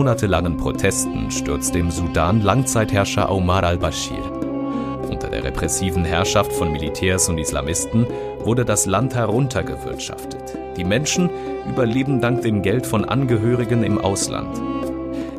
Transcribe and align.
monatelangen 0.00 0.56
Protesten 0.56 1.30
stürzte 1.30 1.78
im 1.78 1.90
Sudan 1.90 2.40
Langzeitherrscher 2.40 3.30
Omar 3.30 3.64
al-Bashir. 3.64 4.32
Unter 5.10 5.28
der 5.28 5.44
repressiven 5.44 6.06
Herrschaft 6.06 6.54
von 6.54 6.72
Militärs 6.72 7.28
und 7.28 7.36
Islamisten 7.36 8.06
wurde 8.38 8.64
das 8.64 8.86
Land 8.86 9.14
heruntergewirtschaftet. 9.14 10.56
Die 10.78 10.84
Menschen 10.84 11.28
überleben 11.68 12.22
dank 12.22 12.40
dem 12.40 12.62
Geld 12.62 12.86
von 12.86 13.04
Angehörigen 13.04 13.84
im 13.84 13.98
Ausland. 13.98 14.58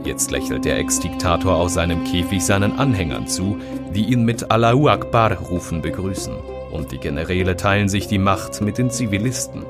Jetzt 0.05 0.29
lächelt 0.29 0.63
der 0.63 0.77
Ex-Diktator 0.77 1.55
aus 1.55 1.73
seinem 1.73 2.03
Käfig 2.03 2.45
seinen 2.45 2.77
Anhängern 2.77 3.25
zu, 3.25 3.57
die 3.95 4.13
ihn 4.13 4.25
mit 4.25 4.51
Allahu 4.51 4.89
Akbar 4.89 5.31
rufen 5.39 5.81
begrüßen. 5.81 6.35
Und 6.71 6.91
die 6.91 6.99
Generäle 6.99 7.57
teilen 7.57 7.89
sich 7.89 8.05
die 8.05 8.19
Macht 8.19 8.61
mit 8.61 8.77
den 8.77 8.91
Zivilisten. 8.91 9.65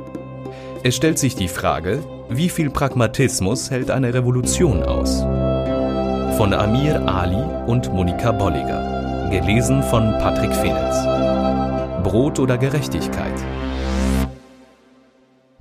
Es 0.84 0.98
stellt 0.98 1.18
sich 1.18 1.38
die 1.38 1.48
Frage, 1.48 2.04
wie 2.34 2.48
viel 2.48 2.70
Pragmatismus 2.70 3.72
hält 3.72 3.92
eine 3.92 4.14
Revolution 4.14 4.84
aus? 4.84 5.20
Von 6.38 6.54
Amir 6.54 7.06
Ali 7.06 7.44
und 7.68 7.92
Monika 7.94 8.32
Bolliger. 8.32 9.30
Gelesen 9.30 9.84
von 9.84 10.04
Patrick 10.18 10.54
Fenitz. 10.54 10.96
Brot 12.04 12.40
oder 12.40 12.58
Gerechtigkeit? 12.58 13.34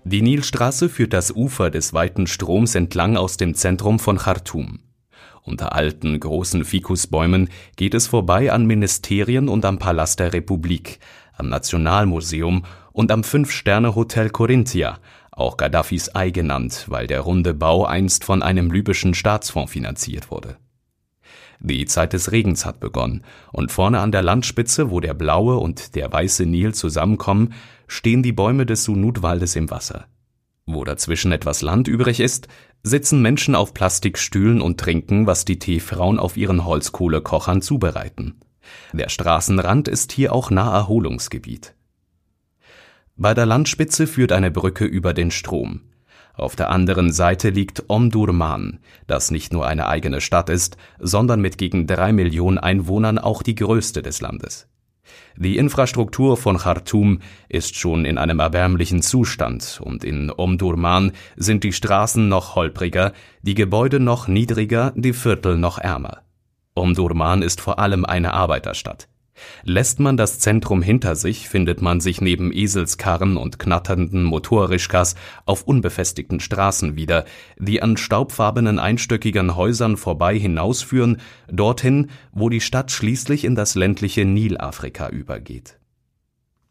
Die 0.05 0.23
Nilstraße 0.23 0.89
führt 0.89 1.13
das 1.13 1.33
Ufer 1.35 1.71
des 1.71 1.93
weiten 1.93 2.29
Stroms 2.29 2.77
entlang 2.77 3.17
aus 3.17 3.37
dem 3.37 3.55
Zentrum 3.55 3.99
von 3.99 4.19
Khartoum. 4.19 4.79
Unter 5.43 5.75
alten, 5.75 6.21
großen 6.21 6.65
Fikusbäumen 6.65 7.49
geht 7.75 7.95
es 7.95 8.07
vorbei 8.07 8.53
an 8.53 8.67
Ministerien 8.67 9.49
und 9.49 9.65
am 9.65 9.79
Palast 9.81 10.21
der 10.21 10.33
Republik, 10.33 11.01
am 11.37 11.49
Nationalmuseum 11.49 12.65
und 12.93 13.11
am 13.11 13.25
Fünf-Sterne-Hotel 13.25 14.31
Corinthia, 14.31 14.99
auch 15.41 15.57
Gaddafis 15.57 16.15
Ei 16.15 16.31
genannt, 16.31 16.87
weil 16.89 17.07
der 17.07 17.21
runde 17.21 17.55
Bau 17.55 17.85
einst 17.85 18.25
von 18.25 18.43
einem 18.43 18.71
libyschen 18.71 19.15
Staatsfonds 19.15 19.73
finanziert 19.73 20.31
wurde. 20.31 20.57
Die 21.63 21.85
Zeit 21.85 22.15
des 22.15 22.33
Regens 22.33 22.65
hat 22.65 22.81
begonnen, 22.81 23.23
und 23.53 23.71
vorne 23.71 24.01
an 24.01 24.13
der 24.13 24.23
Landspitze, 24.23 24.91
wo 24.91 25.01
der 25.01 25.13
blaue 25.13 25.59
und 25.59 25.95
der 25.95 26.11
weiße 26.11 26.47
Nil 26.47 26.75
zusammenkommen, 26.75 27.53
stehen 27.87 28.23
die 28.23 28.33
Bäume 28.33 28.65
des 28.65 28.85
Sunut-Waldes 28.85 29.57
im 29.57 29.71
Wasser. 29.71 30.07
Wo 30.67 30.85
dazwischen 30.85 31.33
etwas 31.33 31.61
Land 31.61 31.89
übrig 31.89 32.21
ist, 32.21 32.49
sitzen 32.83 33.21
Menschen 33.21 33.55
auf 33.55 33.75
Plastikstühlen 33.75 34.63
und 34.63 34.81
trinken, 34.81 35.27
was 35.27 35.45
die 35.45 35.59
Teefrauen 35.59 36.19
auf 36.19 36.37
ihren 36.37 36.65
Holzkohlekochern 36.65 37.61
zubereiten. 37.61 38.41
Der 38.93 39.09
Straßenrand 39.09 39.89
ist 39.89 40.13
hier 40.13 40.33
auch 40.33 40.51
Naherholungsgebiet. 40.51 41.75
Bei 43.23 43.35
der 43.35 43.45
Landspitze 43.45 44.07
führt 44.07 44.33
eine 44.33 44.51
Brücke 44.51 44.87
über 44.87 45.13
den 45.13 45.31
Strom. 45.31 45.83
Auf 46.33 46.57
der 46.57 46.71
anderen 46.71 47.13
Seite 47.13 47.51
liegt 47.51 47.85
Omdurman, 47.89 48.79
das 49.07 49.31
nicht 49.31 49.53
nur 49.53 49.67
eine 49.67 49.89
eigene 49.89 50.23
Stadt 50.23 50.49
ist, 50.49 50.79
sondern 50.99 51.43
mit 51.43 51.59
gegen 51.59 51.87
drei 51.87 52.15
Millionen 52.15 52.57
Einwohnern 52.57 53.19
auch 53.19 53.43
die 53.43 53.55
größte 53.55 54.01
des 54.01 54.23
Landes. 54.23 54.69
Die 55.37 55.59
Infrastruktur 55.59 56.39
von 56.39 56.57
Khartoum 56.57 57.21
ist 57.51 57.77
schon 57.77 58.07
in 58.07 58.17
einem 58.17 58.39
erbärmlichen 58.39 59.03
Zustand 59.03 59.83
und 59.85 60.03
in 60.03 60.33
Omdurman 60.35 61.13
sind 61.37 61.63
die 61.63 61.75
Straßen 61.75 62.27
noch 62.27 62.55
holpriger, 62.55 63.13
die 63.43 63.55
Gebäude 63.55 64.01
noch 64.01 64.29
niedriger, 64.29 64.95
die 64.97 65.13
Viertel 65.13 65.59
noch 65.59 65.77
ärmer. 65.77 66.23
Omdurman 66.75 67.43
ist 67.43 67.61
vor 67.61 67.81
allem 67.81 68.07
eine 68.07 68.33
Arbeiterstadt. 68.33 69.10
Lässt 69.65 70.01
man 70.01 70.17
das 70.17 70.39
Zentrum 70.39 70.83
hinter 70.83 71.17
sich, 71.17 71.49
findet 71.49 71.83
man 71.83 72.01
sich 72.01 72.21
neben 72.21 72.53
Eselskarren 72.53 73.37
und 73.37 73.59
knatternden 73.59 74.25
Motorrischkas 74.25 75.15
auf 75.47 75.65
unbefestigten 75.65 76.41
Straßen 76.41 76.97
wieder, 76.97 77.25
die 77.59 77.83
an 77.83 77.97
staubfarbenen 77.97 78.79
einstöckigen 78.79 79.57
Häusern 79.57 79.97
vorbei 79.97 80.39
hinausführen, 80.39 81.19
dorthin, 81.51 82.11
wo 82.33 82.49
die 82.49 82.61
Stadt 82.61 82.91
schließlich 82.91 83.45
in 83.45 83.55
das 83.55 83.75
ländliche 83.75 84.25
Nilafrika 84.25 85.09
übergeht. 85.09 85.80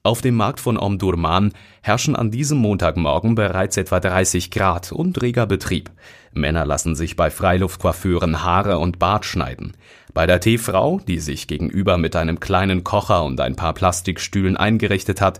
Auf 0.09 0.21
dem 0.21 0.33
Markt 0.33 0.59
von 0.59 0.79
Omdurman 0.79 1.53
herrschen 1.83 2.15
an 2.15 2.31
diesem 2.31 2.57
Montagmorgen 2.57 3.35
bereits 3.35 3.77
etwa 3.77 3.99
30 3.99 4.49
Grad 4.49 4.91
und 4.91 5.21
reger 5.21 5.45
Betrieb. 5.45 5.91
Männer 6.33 6.65
lassen 6.65 6.95
sich 6.95 7.15
bei 7.15 7.29
Freiluftcoiffeuren 7.29 8.43
Haare 8.43 8.79
und 8.79 8.97
Bart 8.97 9.23
schneiden. 9.23 9.73
Bei 10.15 10.25
der 10.25 10.39
Teefrau, 10.39 10.99
die 11.07 11.19
sich 11.19 11.45
gegenüber 11.45 11.99
mit 11.99 12.15
einem 12.15 12.39
kleinen 12.39 12.83
Kocher 12.83 13.23
und 13.23 13.39
ein 13.39 13.55
paar 13.55 13.75
Plastikstühlen 13.75 14.57
eingerichtet 14.57 15.21
hat, 15.21 15.37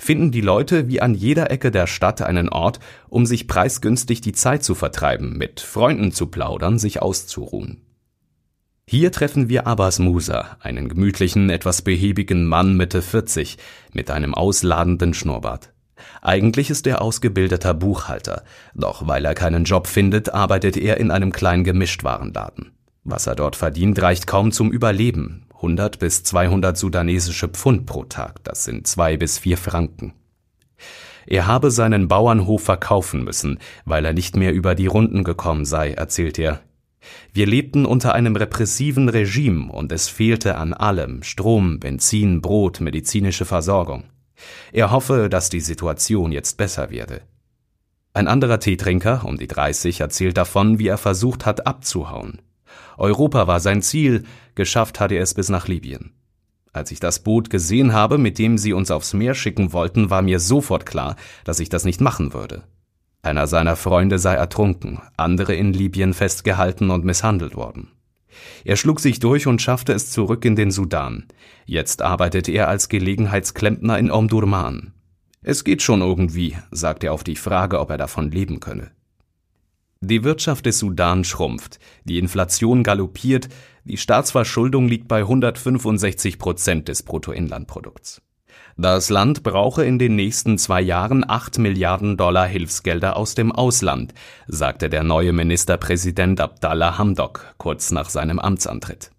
finden 0.00 0.32
die 0.32 0.40
Leute 0.40 0.88
wie 0.88 1.00
an 1.00 1.14
jeder 1.14 1.52
Ecke 1.52 1.70
der 1.70 1.86
Stadt 1.86 2.20
einen 2.20 2.48
Ort, 2.48 2.80
um 3.08 3.24
sich 3.24 3.46
preisgünstig 3.46 4.20
die 4.20 4.32
Zeit 4.32 4.64
zu 4.64 4.74
vertreiben, 4.74 5.38
mit 5.38 5.60
Freunden 5.60 6.10
zu 6.10 6.26
plaudern, 6.26 6.80
sich 6.80 7.00
auszuruhen. 7.00 7.87
Hier 8.90 9.12
treffen 9.12 9.50
wir 9.50 9.66
Abbas 9.66 9.98
Musa, 9.98 10.56
einen 10.60 10.88
gemütlichen, 10.88 11.50
etwas 11.50 11.82
behäbigen 11.82 12.46
Mann 12.46 12.74
Mitte 12.74 13.02
40, 13.02 13.58
mit 13.92 14.10
einem 14.10 14.34
ausladenden 14.34 15.12
Schnurrbart. 15.12 15.74
Eigentlich 16.22 16.70
ist 16.70 16.86
er 16.86 17.02
ausgebildeter 17.02 17.74
Buchhalter, 17.74 18.44
doch 18.74 19.06
weil 19.06 19.26
er 19.26 19.34
keinen 19.34 19.64
Job 19.64 19.88
findet, 19.88 20.32
arbeitet 20.32 20.78
er 20.78 20.96
in 20.96 21.10
einem 21.10 21.32
kleinen 21.32 21.64
Gemischtwarenladen. 21.64 22.72
Was 23.04 23.26
er 23.26 23.34
dort 23.34 23.56
verdient, 23.56 24.00
reicht 24.00 24.26
kaum 24.26 24.52
zum 24.52 24.72
Überleben. 24.72 25.44
100 25.56 25.98
bis 25.98 26.24
200 26.24 26.78
sudanesische 26.78 27.48
Pfund 27.48 27.84
pro 27.84 28.04
Tag, 28.04 28.42
das 28.42 28.64
sind 28.64 28.86
zwei 28.86 29.18
bis 29.18 29.38
vier 29.38 29.58
Franken. 29.58 30.14
Er 31.26 31.46
habe 31.46 31.70
seinen 31.70 32.08
Bauernhof 32.08 32.62
verkaufen 32.62 33.22
müssen, 33.22 33.58
weil 33.84 34.06
er 34.06 34.14
nicht 34.14 34.34
mehr 34.34 34.54
über 34.54 34.74
die 34.74 34.86
Runden 34.86 35.24
gekommen 35.24 35.66
sei, 35.66 35.92
erzählt 35.92 36.38
er. 36.38 36.62
Wir 37.32 37.46
lebten 37.46 37.86
unter 37.86 38.14
einem 38.14 38.36
repressiven 38.36 39.08
Regime 39.08 39.72
und 39.72 39.92
es 39.92 40.08
fehlte 40.08 40.56
an 40.56 40.72
allem 40.72 41.22
Strom, 41.22 41.80
Benzin, 41.80 42.40
Brot, 42.40 42.80
medizinische 42.80 43.44
Versorgung. 43.44 44.04
Er 44.72 44.90
hoffe, 44.90 45.28
dass 45.28 45.50
die 45.50 45.60
Situation 45.60 46.32
jetzt 46.32 46.56
besser 46.56 46.90
werde. 46.90 47.22
Ein 48.14 48.28
anderer 48.28 48.58
Teetrinker, 48.58 49.24
um 49.24 49.36
die 49.36 49.46
30, 49.46 50.00
erzählt 50.00 50.36
davon, 50.36 50.78
wie 50.78 50.88
er 50.88 50.98
versucht 50.98 51.46
hat 51.46 51.66
abzuhauen. 51.66 52.40
Europa 52.96 53.46
war 53.46 53.60
sein 53.60 53.82
Ziel, 53.82 54.24
geschafft 54.54 54.98
hatte 54.98 55.14
er 55.14 55.22
es 55.22 55.34
bis 55.34 55.48
nach 55.48 55.68
Libyen. 55.68 56.12
Als 56.72 56.90
ich 56.90 57.00
das 57.00 57.20
Boot 57.20 57.50
gesehen 57.50 57.92
habe, 57.92 58.18
mit 58.18 58.38
dem 58.38 58.58
sie 58.58 58.72
uns 58.72 58.90
aufs 58.90 59.14
Meer 59.14 59.34
schicken 59.34 59.72
wollten, 59.72 60.10
war 60.10 60.22
mir 60.22 60.40
sofort 60.40 60.86
klar, 60.86 61.16
dass 61.44 61.60
ich 61.60 61.68
das 61.68 61.84
nicht 61.84 62.00
machen 62.00 62.34
würde. 62.34 62.62
Einer 63.22 63.46
seiner 63.46 63.76
Freunde 63.76 64.18
sei 64.18 64.34
ertrunken, 64.34 65.00
andere 65.16 65.54
in 65.54 65.72
Libyen 65.72 66.14
festgehalten 66.14 66.90
und 66.90 67.04
misshandelt 67.04 67.56
worden. 67.56 67.90
Er 68.64 68.76
schlug 68.76 69.00
sich 69.00 69.18
durch 69.18 69.46
und 69.46 69.60
schaffte 69.60 69.92
es 69.92 70.10
zurück 70.10 70.44
in 70.44 70.56
den 70.56 70.70
Sudan. 70.70 71.26
Jetzt 71.66 72.02
arbeitet 72.02 72.48
er 72.48 72.68
als 72.68 72.88
Gelegenheitsklempner 72.88 73.98
in 73.98 74.10
Omdurman. 74.10 74.92
Es 75.42 75.64
geht 75.64 75.82
schon 75.82 76.00
irgendwie, 76.00 76.56
sagt 76.70 77.04
er 77.04 77.12
auf 77.12 77.24
die 77.24 77.36
Frage, 77.36 77.80
ob 77.80 77.90
er 77.90 77.98
davon 77.98 78.30
leben 78.30 78.60
könne. 78.60 78.90
Die 80.00 80.22
Wirtschaft 80.22 80.66
des 80.66 80.78
Sudan 80.78 81.24
schrumpft, 81.24 81.80
die 82.04 82.18
Inflation 82.18 82.84
galoppiert, 82.84 83.48
die 83.84 83.96
Staatsverschuldung 83.96 84.86
liegt 84.86 85.08
bei 85.08 85.20
165 85.20 86.38
Prozent 86.38 86.86
des 86.86 87.02
Bruttoinlandprodukts. 87.02 88.22
Das 88.80 89.10
Land 89.10 89.42
brauche 89.42 89.84
in 89.84 89.98
den 89.98 90.14
nächsten 90.14 90.56
zwei 90.56 90.80
Jahren 90.80 91.28
acht 91.28 91.58
Milliarden 91.58 92.16
Dollar 92.16 92.46
Hilfsgelder 92.46 93.16
aus 93.16 93.34
dem 93.34 93.50
Ausland, 93.50 94.14
sagte 94.46 94.88
der 94.88 95.02
neue 95.02 95.32
Ministerpräsident 95.32 96.40
Abdallah 96.40 96.96
Hamdok 96.96 97.56
kurz 97.58 97.90
nach 97.90 98.08
seinem 98.08 98.38
Amtsantritt. 98.38 99.10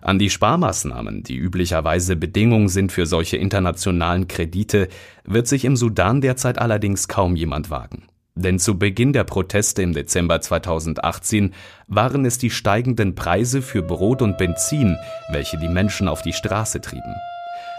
An 0.00 0.18
die 0.18 0.30
Sparmaßnahmen, 0.30 1.22
die 1.22 1.36
üblicherweise 1.36 2.16
Bedingung 2.16 2.70
sind 2.70 2.92
für 2.92 3.04
solche 3.04 3.36
internationalen 3.36 4.26
Kredite, 4.26 4.88
wird 5.24 5.48
sich 5.48 5.66
im 5.66 5.76
Sudan 5.76 6.22
derzeit 6.22 6.58
allerdings 6.58 7.08
kaum 7.08 7.36
jemand 7.36 7.68
wagen. 7.68 8.04
Denn 8.36 8.58
zu 8.58 8.78
Beginn 8.78 9.12
der 9.12 9.24
Proteste 9.24 9.82
im 9.82 9.92
Dezember 9.92 10.40
2018 10.40 11.52
waren 11.88 12.24
es 12.24 12.38
die 12.38 12.50
steigenden 12.50 13.14
Preise 13.14 13.60
für 13.60 13.82
Brot 13.82 14.22
und 14.22 14.38
Benzin, 14.38 14.96
welche 15.30 15.58
die 15.58 15.68
Menschen 15.68 16.08
auf 16.08 16.22
die 16.22 16.32
Straße 16.32 16.80
trieben. 16.80 17.14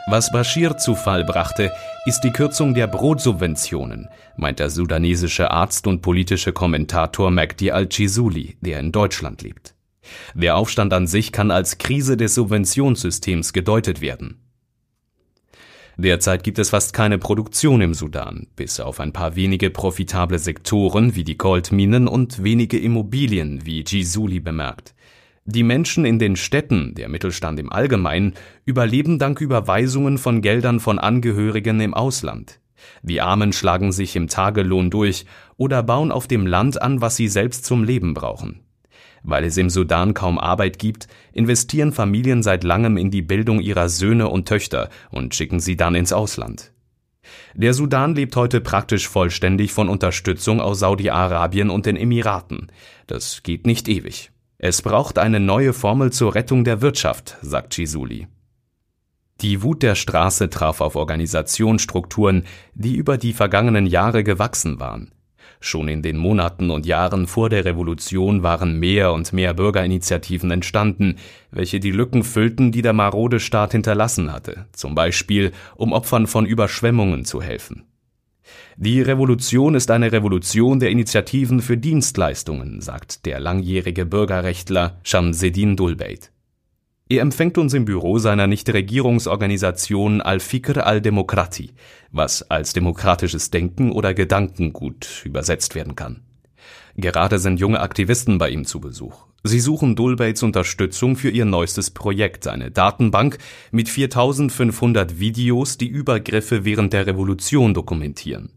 Was 0.10 0.32
Bashir 0.32 0.78
zu 0.78 0.96
Fall 0.96 1.26
brachte, 1.26 1.70
ist 2.06 2.22
die 2.22 2.32
Kürzung 2.32 2.74
der 2.74 2.88
Brotsubventionen, 2.88 4.08
meint 4.38 4.60
der 4.60 4.70
sudanesische 4.70 5.52
Arzt 5.52 5.86
und 5.86 6.02
politische 6.02 6.54
Kommentator 6.54 7.30
Magdi 7.30 7.72
al-Chizuli, 7.72 8.56
der 8.62 8.80
in 8.80 8.94
Deutschland 8.94 9.42
lebt. 9.42 9.76
Der 10.34 10.56
Aufstand 10.56 10.94
an 10.94 11.08
sich 11.08 11.34
kann 11.34 11.52
als 11.52 11.78
Krise 11.78 12.16
des 12.16 12.36
Subventionssystems 12.36 13.52
gedeutet 13.52 14.00
werden. 14.00 14.40
Derzeit 15.98 16.42
gibt 16.42 16.60
es 16.60 16.70
fast 16.70 16.94
keine 16.94 17.18
Produktion 17.18 17.82
im 17.82 17.94
Sudan, 17.94 18.48
bis 18.56 18.80
auf 18.80 19.02
ein 19.02 19.12
paar 19.12 19.36
wenige 19.36 19.70
profitable 19.72 20.40
Sektoren 20.40 21.16
wie 21.16 21.26
die 21.26 21.38
Goldminen 21.38 22.08
und 22.08 22.42
wenige 22.42 22.80
Immobilien, 22.80 23.66
wie 23.66 23.84
Gisuli 23.84 24.40
bemerkt. 24.40 24.96
Die 25.50 25.64
Menschen 25.64 26.04
in 26.04 26.20
den 26.20 26.36
Städten, 26.36 26.94
der 26.94 27.08
Mittelstand 27.08 27.58
im 27.58 27.72
Allgemeinen, 27.72 28.34
überleben 28.66 29.18
dank 29.18 29.40
Überweisungen 29.40 30.18
von 30.18 30.42
Geldern 30.42 30.82
von 30.82 31.00
Angehörigen 31.00 31.80
im 31.80 31.94
Ausland. 31.94 32.60
Die 33.02 33.22
Armen 33.22 33.54
schlagen 33.54 33.94
sich 33.94 34.18
im 34.18 34.28
Tagelohn 34.28 34.90
durch 34.90 35.26
oder 35.56 35.84
bauen 35.84 36.12
auf 36.12 36.28
dem 36.28 36.46
Land 36.46 36.82
an, 36.82 37.00
was 37.00 37.16
sie 37.16 37.30
selbst 37.30 37.64
zum 37.64 37.86
Leben 37.86 38.14
brauchen. 38.14 38.60
Weil 39.24 39.46
es 39.46 39.56
im 39.56 39.70
Sudan 39.70 40.14
kaum 40.14 40.38
Arbeit 40.38 40.80
gibt, 40.80 41.08
investieren 41.32 41.94
Familien 41.94 42.44
seit 42.44 42.66
langem 42.66 42.98
in 42.98 43.10
die 43.10 43.22
Bildung 43.22 43.62
ihrer 43.62 43.88
Söhne 43.88 44.28
und 44.28 44.50
Töchter 44.50 44.90
und 45.12 45.34
schicken 45.34 45.62
sie 45.62 45.78
dann 45.78 45.96
ins 45.96 46.12
Ausland. 46.12 46.74
Der 47.54 47.74
Sudan 47.74 48.16
lebt 48.16 48.36
heute 48.36 48.60
praktisch 48.60 49.08
vollständig 49.08 49.72
von 49.72 49.88
Unterstützung 49.88 50.60
aus 50.60 50.80
Saudi-Arabien 50.80 51.70
und 51.70 51.86
den 51.86 51.96
Emiraten. 51.96 52.68
Das 53.08 53.44
geht 53.44 53.66
nicht 53.66 53.88
ewig. 53.88 54.30
Es 54.60 54.82
braucht 54.82 55.20
eine 55.20 55.40
neue 55.40 55.72
Formel 55.72 56.12
zur 56.12 56.34
Rettung 56.34 56.64
der 56.64 56.82
Wirtschaft, 56.82 57.38
sagt 57.42 57.76
Chisuli. 57.76 58.28
Die 59.42 59.62
Wut 59.62 59.84
der 59.84 59.94
Straße 59.94 60.50
traf 60.50 60.82
auf 60.82 60.96
Organisationsstrukturen, 60.96 62.44
die 62.74 62.96
über 62.96 63.20
die 63.20 63.34
vergangenen 63.34 63.86
Jahre 63.86 64.24
gewachsen 64.24 64.80
waren. 64.80 65.12
Schon 65.60 65.88
in 65.88 66.02
den 66.02 66.18
Monaten 66.18 66.72
und 66.72 66.88
Jahren 66.88 67.28
vor 67.28 67.50
der 67.50 67.66
Revolution 67.66 68.42
waren 68.42 68.80
mehr 68.80 69.14
und 69.14 69.32
mehr 69.32 69.54
Bürgerinitiativen 69.54 70.50
entstanden, 70.50 71.18
welche 71.52 71.80
die 71.80 71.92
Lücken 71.92 72.24
füllten, 72.24 72.72
die 72.72 72.82
der 72.82 72.94
marode 72.94 73.40
Staat 73.40 73.74
hinterlassen 73.74 74.32
hatte, 74.32 74.66
zum 74.72 74.96
Beispiel 74.96 75.52
um 75.76 75.94
Opfern 75.94 76.26
von 76.26 76.48
Überschwemmungen 76.48 77.26
zu 77.26 77.42
helfen. 77.42 77.86
Die 78.76 79.02
Revolution 79.02 79.76
ist 79.76 79.90
eine 79.92 80.12
Revolution 80.12 80.80
der 80.80 80.90
Initiativen 80.90 81.62
für 81.62 81.78
Dienstleistungen, 81.78 82.82
sagt 82.82 83.26
der 83.26 83.40
langjährige 83.40 84.06
Bürgerrechtler 84.06 85.00
Shamseddin 85.04 85.76
Dulbeit. 85.76 86.32
Er 87.10 87.22
empfängt 87.22 87.58
uns 87.58 87.74
im 87.74 87.86
Büro 87.86 88.20
seiner 88.20 88.48
Nichtregierungsorganisation 88.48 90.22
Al-Fikr 90.22 90.86
al-Demokrati, 90.86 91.72
was 92.12 92.52
als 92.52 92.74
demokratisches 92.74 93.50
Denken 93.50 93.94
oder 93.94 94.14
Gedankengut 94.14 95.24
übersetzt 95.24 95.74
werden 95.74 95.96
kann. 95.96 96.27
Gerade 97.00 97.38
sind 97.38 97.60
junge 97.60 97.80
Aktivisten 97.80 98.40
bei 98.40 98.50
ihm 98.50 98.66
zu 98.66 98.80
Besuch. 98.80 99.28
Sie 99.44 99.60
suchen 99.60 99.96
Dulbaits 99.96 100.42
Unterstützung 100.42 101.16
für 101.16 101.30
ihr 101.30 101.46
neuestes 101.46 101.92
Projekt, 101.92 102.48
eine 102.48 102.72
Datenbank 102.72 103.38
mit 103.72 103.88
4500 103.88 105.20
Videos, 105.20 105.78
die 105.78 105.88
Übergriffe 105.88 106.66
während 106.66 106.94
der 106.94 107.06
Revolution 107.06 107.76
dokumentieren. 107.76 108.50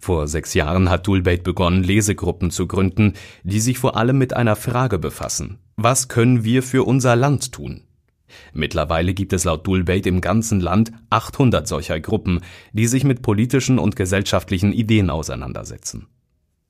Vor 0.00 0.26
sechs 0.26 0.54
Jahren 0.54 0.90
hat 0.90 1.06
Dulbeit 1.06 1.44
begonnen, 1.44 1.84
Lesegruppen 1.84 2.50
zu 2.50 2.66
gründen, 2.66 3.12
die 3.44 3.60
sich 3.60 3.78
vor 3.78 3.96
allem 3.96 4.18
mit 4.18 4.34
einer 4.34 4.56
Frage 4.56 4.98
befassen. 4.98 5.58
Was 5.76 6.08
können 6.08 6.42
wir 6.42 6.64
für 6.64 6.84
unser 6.84 7.14
Land 7.14 7.52
tun? 7.52 7.82
Mittlerweile 8.52 9.14
gibt 9.14 9.32
es 9.32 9.44
laut 9.44 9.66
Dulbeit 9.66 10.06
im 10.06 10.20
ganzen 10.20 10.58
Land 10.58 10.90
800 11.10 11.68
solcher 11.68 12.00
Gruppen, 12.00 12.40
die 12.72 12.88
sich 12.88 13.04
mit 13.04 13.22
politischen 13.22 13.78
und 13.78 13.94
gesellschaftlichen 13.94 14.72
Ideen 14.72 15.10
auseinandersetzen. 15.10 16.08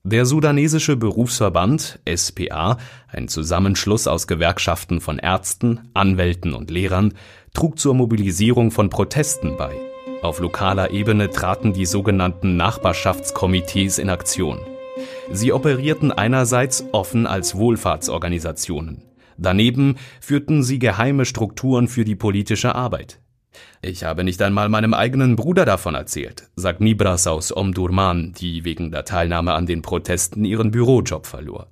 Der 0.03 0.25
sudanesische 0.25 0.97
Berufsverband 0.97 1.99
SPA, 2.11 2.77
ein 3.07 3.27
Zusammenschluss 3.27 4.07
aus 4.07 4.25
Gewerkschaften 4.25 4.99
von 4.99 5.19
Ärzten, 5.19 5.89
Anwälten 5.93 6.55
und 6.55 6.71
Lehrern, 6.71 7.13
trug 7.53 7.77
zur 7.77 7.93
Mobilisierung 7.93 8.71
von 8.71 8.89
Protesten 8.89 9.57
bei. 9.57 9.75
Auf 10.23 10.39
lokaler 10.39 10.89
Ebene 10.89 11.29
traten 11.29 11.73
die 11.73 11.85
sogenannten 11.85 12.57
Nachbarschaftskomitees 12.57 13.99
in 13.99 14.09
Aktion. 14.09 14.57
Sie 15.31 15.53
operierten 15.53 16.11
einerseits 16.11 16.83
offen 16.93 17.27
als 17.27 17.53
Wohlfahrtsorganisationen. 17.53 19.03
Daneben 19.37 19.97
führten 20.19 20.63
sie 20.63 20.79
geheime 20.79 21.25
Strukturen 21.25 21.87
für 21.87 22.05
die 22.05 22.15
politische 22.15 22.73
Arbeit. 22.73 23.20
Ich 23.81 24.03
habe 24.03 24.23
nicht 24.23 24.41
einmal 24.41 24.69
meinem 24.69 24.93
eigenen 24.93 25.35
Bruder 25.35 25.65
davon 25.65 25.95
erzählt, 25.95 26.49
sagt 26.55 26.81
Nibras 26.81 27.25
aus 27.27 27.55
Omdurman, 27.55 28.33
die 28.33 28.63
wegen 28.63 28.91
der 28.91 29.05
Teilnahme 29.05 29.53
an 29.53 29.65
den 29.65 29.81
Protesten 29.81 30.45
ihren 30.45 30.71
Bürojob 30.71 31.25
verlor. 31.25 31.67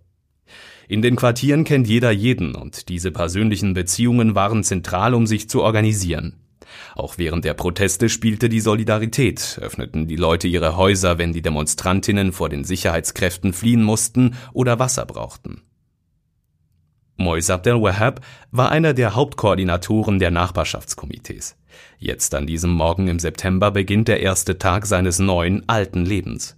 In 0.87 1.03
den 1.03 1.15
Quartieren 1.15 1.65
kennt 1.65 1.87
jeder 1.87 2.09
jeden 2.09 2.55
und 2.55 2.89
diese 2.89 3.11
persönlichen 3.11 3.75
Beziehungen 3.75 4.33
waren 4.33 4.63
zentral, 4.63 5.13
um 5.13 5.27
sich 5.27 5.47
zu 5.47 5.61
organisieren. 5.61 6.33
Auch 6.95 7.17
während 7.17 7.45
der 7.45 7.53
Proteste 7.53 8.09
spielte 8.09 8.49
die 8.49 8.59
Solidarität, 8.59 9.59
öffneten 9.61 10.07
die 10.07 10.15
Leute 10.15 10.47
ihre 10.47 10.77
Häuser, 10.77 11.17
wenn 11.17 11.33
die 11.33 11.43
Demonstrantinnen 11.43 12.31
vor 12.31 12.49
den 12.49 12.63
Sicherheitskräften 12.63 13.53
fliehen 13.53 13.83
mussten 13.83 14.35
oder 14.53 14.79
Wasser 14.79 15.05
brauchten. 15.05 15.61
Mois 17.19 17.49
Abdel 17.49 17.81
Wahab 17.81 18.21
war 18.51 18.71
einer 18.71 18.93
der 18.93 19.13
Hauptkoordinatoren 19.13 20.19
der 20.19 20.31
Nachbarschaftskomitees. 20.31 21.57
Jetzt 21.97 22.33
an 22.33 22.47
diesem 22.47 22.71
Morgen 22.71 23.09
im 23.09 23.19
September 23.19 23.71
beginnt 23.71 24.07
der 24.07 24.21
erste 24.21 24.57
Tag 24.57 24.85
seines 24.85 25.19
neuen, 25.19 25.67
alten 25.67 26.05
Lebens. 26.05 26.55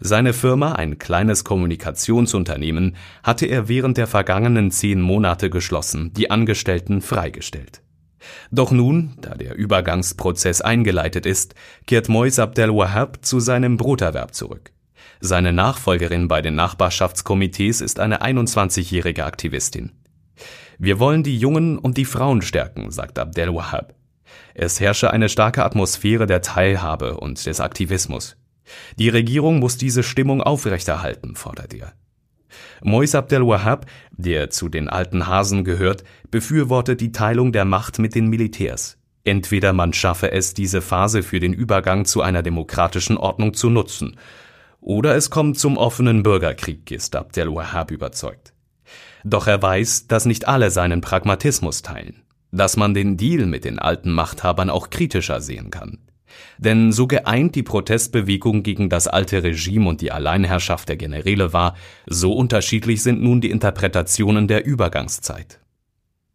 Seine 0.00 0.34
Firma, 0.34 0.72
ein 0.72 0.98
kleines 0.98 1.44
Kommunikationsunternehmen, 1.44 2.96
hatte 3.22 3.46
er 3.46 3.68
während 3.68 3.96
der 3.96 4.06
vergangenen 4.06 4.70
zehn 4.70 5.00
Monate 5.00 5.48
geschlossen, 5.48 6.12
die 6.12 6.30
Angestellten 6.30 7.00
freigestellt. 7.00 7.80
Doch 8.50 8.70
nun, 8.70 9.14
da 9.22 9.34
der 9.34 9.56
Übergangsprozess 9.56 10.60
eingeleitet 10.60 11.24
ist, 11.24 11.54
kehrt 11.86 12.10
Mois 12.10 12.38
Abdel 12.38 12.68
Wahab 12.76 13.24
zu 13.24 13.40
seinem 13.40 13.78
Broterwerb 13.78 14.34
zurück. 14.34 14.72
Seine 15.20 15.54
Nachfolgerin 15.54 16.28
bei 16.28 16.42
den 16.42 16.54
Nachbarschaftskomitees 16.54 17.80
ist 17.80 17.98
eine 17.98 18.20
21-jährige 18.20 19.24
Aktivistin. 19.24 19.92
Wir 20.84 20.98
wollen 20.98 21.22
die 21.22 21.38
Jungen 21.38 21.78
und 21.78 21.96
die 21.96 22.04
Frauen 22.04 22.42
stärken, 22.42 22.90
sagt 22.90 23.16
Abdel 23.16 23.54
Wahab. 23.54 23.94
Es 24.52 24.80
herrsche 24.80 25.12
eine 25.12 25.28
starke 25.28 25.64
Atmosphäre 25.64 26.26
der 26.26 26.42
Teilhabe 26.42 27.18
und 27.18 27.46
des 27.46 27.60
Aktivismus. 27.60 28.36
Die 28.98 29.08
Regierung 29.08 29.60
muss 29.60 29.76
diese 29.76 30.02
Stimmung 30.02 30.42
aufrechterhalten, 30.42 31.36
fordert 31.36 31.72
er. 31.72 31.92
Mois 32.82 33.14
Abdel 33.14 33.46
Wahab, 33.46 33.86
der 34.10 34.50
zu 34.50 34.68
den 34.68 34.88
alten 34.88 35.28
Hasen 35.28 35.62
gehört, 35.62 36.02
befürwortet 36.32 37.00
die 37.00 37.12
Teilung 37.12 37.52
der 37.52 37.64
Macht 37.64 38.00
mit 38.00 38.16
den 38.16 38.26
Militärs. 38.26 38.98
Entweder 39.22 39.72
man 39.72 39.92
schaffe 39.92 40.32
es, 40.32 40.52
diese 40.52 40.82
Phase 40.82 41.22
für 41.22 41.38
den 41.38 41.52
Übergang 41.52 42.06
zu 42.06 42.22
einer 42.22 42.42
demokratischen 42.42 43.18
Ordnung 43.18 43.54
zu 43.54 43.70
nutzen, 43.70 44.16
oder 44.80 45.14
es 45.14 45.30
kommt 45.30 45.60
zum 45.60 45.76
offenen 45.76 46.24
Bürgerkrieg, 46.24 46.90
ist 46.90 47.14
Abdel 47.14 47.54
Wahab 47.54 47.92
überzeugt. 47.92 48.51
Doch 49.24 49.46
er 49.46 49.62
weiß, 49.62 50.08
dass 50.08 50.26
nicht 50.26 50.48
alle 50.48 50.70
seinen 50.70 51.00
Pragmatismus 51.00 51.82
teilen, 51.82 52.22
dass 52.50 52.76
man 52.76 52.94
den 52.94 53.16
Deal 53.16 53.46
mit 53.46 53.64
den 53.64 53.78
alten 53.78 54.10
Machthabern 54.12 54.70
auch 54.70 54.90
kritischer 54.90 55.40
sehen 55.40 55.70
kann. 55.70 55.98
Denn 56.58 56.92
so 56.92 57.06
geeint 57.06 57.54
die 57.54 57.62
Protestbewegung 57.62 58.62
gegen 58.62 58.88
das 58.88 59.06
alte 59.06 59.42
Regime 59.42 59.88
und 59.88 60.00
die 60.00 60.12
Alleinherrschaft 60.12 60.88
der 60.88 60.96
Generäle 60.96 61.52
war, 61.52 61.76
so 62.06 62.32
unterschiedlich 62.32 63.02
sind 63.02 63.22
nun 63.22 63.40
die 63.40 63.50
Interpretationen 63.50 64.48
der 64.48 64.64
Übergangszeit. 64.64 65.60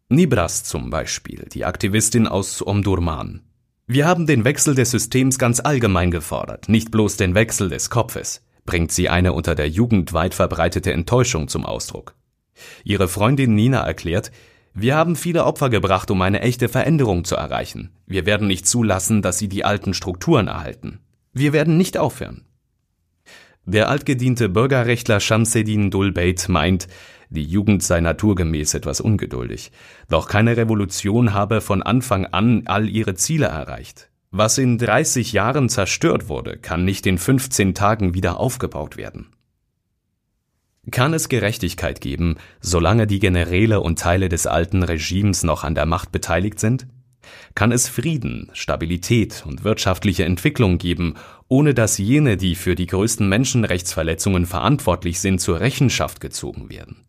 Nibras 0.08 0.64
zum 0.64 0.90
Beispiel, 0.90 1.46
die 1.52 1.64
Aktivistin 1.64 2.26
aus 2.26 2.66
Omdurman. 2.66 3.42
Wir 3.86 4.06
haben 4.06 4.26
den 4.26 4.44
Wechsel 4.44 4.74
des 4.74 4.90
Systems 4.90 5.38
ganz 5.38 5.60
allgemein 5.60 6.10
gefordert, 6.10 6.68
nicht 6.68 6.90
bloß 6.90 7.16
den 7.16 7.34
Wechsel 7.34 7.68
des 7.68 7.90
Kopfes, 7.90 8.42
bringt 8.64 8.92
sie 8.92 9.08
eine 9.08 9.32
unter 9.32 9.54
der 9.54 9.68
Jugend 9.68 10.12
weit 10.12 10.34
verbreitete 10.34 10.92
Enttäuschung 10.92 11.48
zum 11.48 11.64
Ausdruck. 11.64 12.14
Ihre 12.84 13.08
Freundin 13.08 13.54
Nina 13.54 13.80
erklärt, 13.80 14.30
wir 14.74 14.94
haben 14.94 15.16
viele 15.16 15.44
Opfer 15.44 15.70
gebracht, 15.70 16.10
um 16.10 16.22
eine 16.22 16.40
echte 16.40 16.68
Veränderung 16.68 17.24
zu 17.24 17.34
erreichen. 17.34 17.90
Wir 18.06 18.26
werden 18.26 18.46
nicht 18.46 18.66
zulassen, 18.66 19.22
dass 19.22 19.38
sie 19.38 19.48
die 19.48 19.64
alten 19.64 19.92
Strukturen 19.92 20.46
erhalten. 20.46 21.00
Wir 21.32 21.52
werden 21.52 21.76
nicht 21.76 21.98
aufhören. 21.98 22.44
Der 23.64 23.88
altgediente 23.88 24.48
Bürgerrechtler 24.48 25.20
Shamseddin 25.20 25.90
Dulbeit 25.90 26.48
meint, 26.48 26.88
die 27.28 27.44
Jugend 27.44 27.82
sei 27.82 28.00
naturgemäß 28.00 28.74
etwas 28.74 29.00
ungeduldig. 29.00 29.72
Doch 30.08 30.28
keine 30.28 30.56
Revolution 30.56 31.34
habe 31.34 31.60
von 31.60 31.82
Anfang 31.82 32.24
an 32.26 32.62
all 32.66 32.88
ihre 32.88 33.14
Ziele 33.14 33.46
erreicht. 33.46 34.08
Was 34.30 34.58
in 34.58 34.78
30 34.78 35.32
Jahren 35.32 35.68
zerstört 35.68 36.28
wurde, 36.28 36.56
kann 36.56 36.84
nicht 36.84 37.06
in 37.06 37.18
15 37.18 37.74
Tagen 37.74 38.14
wieder 38.14 38.38
aufgebaut 38.38 38.96
werden. 38.96 39.26
Kann 40.90 41.12
es 41.12 41.28
Gerechtigkeit 41.28 42.00
geben, 42.00 42.36
solange 42.60 43.06
die 43.06 43.18
Generäle 43.18 43.80
und 43.80 43.98
Teile 43.98 44.28
des 44.28 44.46
alten 44.46 44.82
Regimes 44.82 45.42
noch 45.42 45.64
an 45.64 45.74
der 45.74 45.86
Macht 45.86 46.12
beteiligt 46.12 46.60
sind? 46.60 46.86
Kann 47.54 47.72
es 47.72 47.88
Frieden, 47.88 48.50
Stabilität 48.52 49.44
und 49.46 49.64
wirtschaftliche 49.64 50.24
Entwicklung 50.24 50.78
geben, 50.78 51.14
ohne 51.48 51.74
dass 51.74 51.98
jene, 51.98 52.36
die 52.36 52.54
für 52.54 52.74
die 52.74 52.86
größten 52.86 53.28
Menschenrechtsverletzungen 53.28 54.46
verantwortlich 54.46 55.20
sind, 55.20 55.40
zur 55.40 55.60
Rechenschaft 55.60 56.20
gezogen 56.20 56.70
werden? 56.70 57.04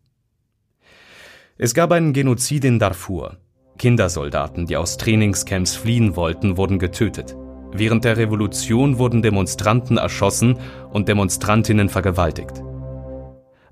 Es 1.56 1.74
gab 1.74 1.92
einen 1.92 2.12
Genozid 2.12 2.64
in 2.64 2.78
Darfur. 2.78 3.38
Kindersoldaten, 3.78 4.66
die 4.66 4.76
aus 4.76 4.96
Trainingscamps 4.98 5.76
fliehen 5.76 6.16
wollten, 6.16 6.56
wurden 6.56 6.78
getötet. 6.78 7.36
Während 7.72 8.04
der 8.04 8.16
Revolution 8.16 8.98
wurden 8.98 9.22
Demonstranten 9.22 9.96
erschossen 9.96 10.58
und 10.90 11.08
Demonstrantinnen 11.08 11.88
vergewaltigt. 11.88 12.62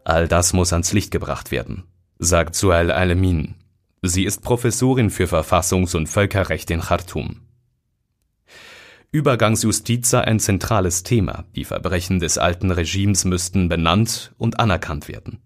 All 0.09 0.27
das 0.27 0.55
muss 0.55 0.73
ans 0.73 0.95
Licht 0.95 1.11
gebracht 1.11 1.51
werden, 1.51 1.85
sagt 2.19 2.55
Suhail 2.55 2.91
Alamin. 2.91 3.57
Sie 4.01 4.25
ist 4.25 4.41
Professorin 4.41 5.11
für 5.11 5.27
Verfassungs- 5.27 5.95
und 5.95 6.09
Völkerrecht 6.09 6.71
in 6.71 6.81
Khartoum. 6.81 7.43
Übergangsjustiz 9.13 10.09
sei 10.09 10.23
ein 10.23 10.41
zentrales 10.41 11.03
Thema, 11.03 11.45
die 11.55 11.65
Verbrechen 11.65 12.21
des 12.21 12.39
alten 12.39 12.71
Regimes 12.71 13.27
müssten 13.27 13.69
benannt 13.69 14.33
und 14.39 14.59
anerkannt 14.59 15.09
werden. 15.09 15.43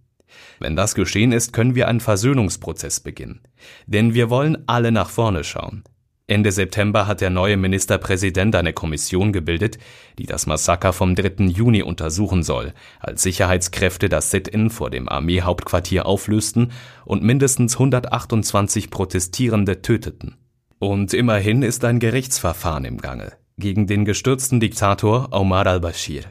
Wenn 0.60 0.76
das 0.76 0.94
geschehen 0.94 1.32
ist, 1.32 1.52
können 1.52 1.74
wir 1.74 1.88
einen 1.88 1.98
Versöhnungsprozess 1.98 3.00
beginnen. 3.00 3.40
Denn 3.86 4.14
wir 4.14 4.30
wollen 4.30 4.62
alle 4.68 4.92
nach 4.92 5.10
vorne 5.10 5.42
schauen. 5.42 5.82
Ende 6.26 6.52
September 6.52 7.06
hat 7.06 7.20
der 7.20 7.30
neue 7.30 7.56
Ministerpräsident 7.56 8.54
eine 8.54 8.72
Kommission 8.72 9.32
gebildet, 9.32 9.78
die 10.18 10.26
das 10.26 10.46
Massaker 10.46 10.92
vom 10.92 11.14
3. 11.14 11.44
Juni 11.46 11.82
untersuchen 11.82 12.42
soll, 12.42 12.72
als 13.00 13.22
Sicherheitskräfte 13.22 14.08
das 14.08 14.30
Sit-in 14.30 14.70
vor 14.70 14.90
dem 14.90 15.08
Armeehauptquartier 15.08 16.06
auflösten 16.06 16.72
und 17.04 17.22
mindestens 17.22 17.74
128 17.74 18.90
Protestierende 18.90 19.82
töteten. 19.82 20.36
Und 20.78 21.12
immerhin 21.12 21.62
ist 21.62 21.84
ein 21.84 21.98
Gerichtsverfahren 21.98 22.84
im 22.84 22.98
Gange 22.98 23.32
gegen 23.58 23.86
den 23.86 24.04
gestürzten 24.04 24.60
Diktator 24.60 25.28
Omar 25.30 25.66
al-Bashir. 25.66 26.24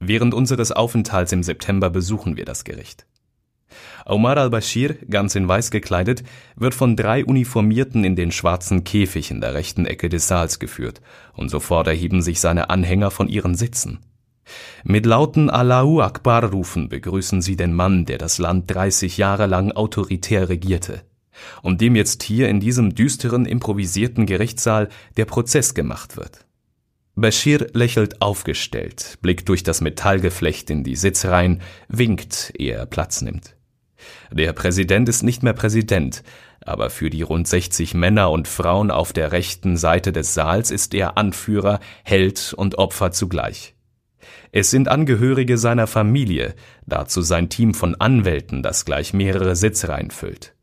Während 0.00 0.34
unseres 0.34 0.72
Aufenthalts 0.72 1.32
im 1.32 1.42
September 1.42 1.90
besuchen 1.90 2.36
wir 2.36 2.44
das 2.44 2.64
Gericht. 2.64 3.06
Omar 4.06 4.36
al-Bashir, 4.36 4.96
ganz 5.08 5.34
in 5.34 5.48
weiß 5.48 5.70
gekleidet, 5.70 6.22
wird 6.56 6.74
von 6.74 6.96
drei 6.96 7.24
Uniformierten 7.24 8.04
in 8.04 8.16
den 8.16 8.32
schwarzen 8.32 8.84
Käfig 8.84 9.30
in 9.30 9.40
der 9.40 9.54
rechten 9.54 9.86
Ecke 9.86 10.08
des 10.08 10.28
Saals 10.28 10.58
geführt, 10.58 11.00
und 11.34 11.48
sofort 11.48 11.86
erheben 11.86 12.22
sich 12.22 12.40
seine 12.40 12.70
Anhänger 12.70 13.10
von 13.10 13.28
ihren 13.28 13.54
Sitzen. 13.54 14.00
Mit 14.84 15.06
lauten 15.06 15.50
Allahu 15.50 16.00
Akbar 16.00 16.44
Rufen 16.50 16.88
begrüßen 16.88 17.42
sie 17.42 17.56
den 17.56 17.74
Mann, 17.74 18.06
der 18.06 18.18
das 18.18 18.38
Land 18.38 18.70
30 18.74 19.16
Jahre 19.16 19.46
lang 19.46 19.72
autoritär 19.72 20.48
regierte 20.48 21.02
und 21.62 21.80
dem 21.80 21.96
jetzt 21.96 22.22
hier 22.22 22.48
in 22.48 22.60
diesem 22.60 22.94
düsteren 22.94 23.46
improvisierten 23.46 24.26
Gerichtssaal 24.26 24.88
der 25.16 25.24
Prozess 25.24 25.74
gemacht 25.74 26.16
wird. 26.16 26.46
Bashir 27.14 27.66
lächelt 27.74 28.22
aufgestellt, 28.22 29.18
blickt 29.20 29.48
durch 29.48 29.62
das 29.62 29.82
Metallgeflecht 29.82 30.70
in 30.70 30.82
die 30.82 30.96
Sitzreihen, 30.96 31.60
winkt, 31.88 32.52
ehe 32.56 32.74
er 32.74 32.86
Platz 32.86 33.20
nimmt. 33.20 33.54
Der 34.30 34.52
Präsident 34.52 35.08
ist 35.08 35.22
nicht 35.22 35.42
mehr 35.42 35.52
Präsident, 35.52 36.22
aber 36.64 36.90
für 36.90 37.10
die 37.10 37.22
rund 37.22 37.48
60 37.48 37.94
Männer 37.94 38.30
und 38.30 38.48
Frauen 38.48 38.90
auf 38.90 39.12
der 39.12 39.32
rechten 39.32 39.76
Seite 39.76 40.12
des 40.12 40.34
Saals 40.34 40.70
ist 40.70 40.94
er 40.94 41.16
Anführer, 41.16 41.80
Held 42.04 42.54
und 42.56 42.78
Opfer 42.78 43.12
zugleich. 43.12 43.74
Es 44.52 44.70
sind 44.70 44.88
Angehörige 44.88 45.58
seiner 45.58 45.86
Familie, 45.86 46.54
dazu 46.86 47.22
sein 47.22 47.48
Team 47.48 47.74
von 47.74 47.94
Anwälten, 47.94 48.62
das 48.62 48.84
gleich 48.84 49.14
mehrere 49.14 49.56
Sitzreihen 49.56 50.10
füllt. 50.10 50.54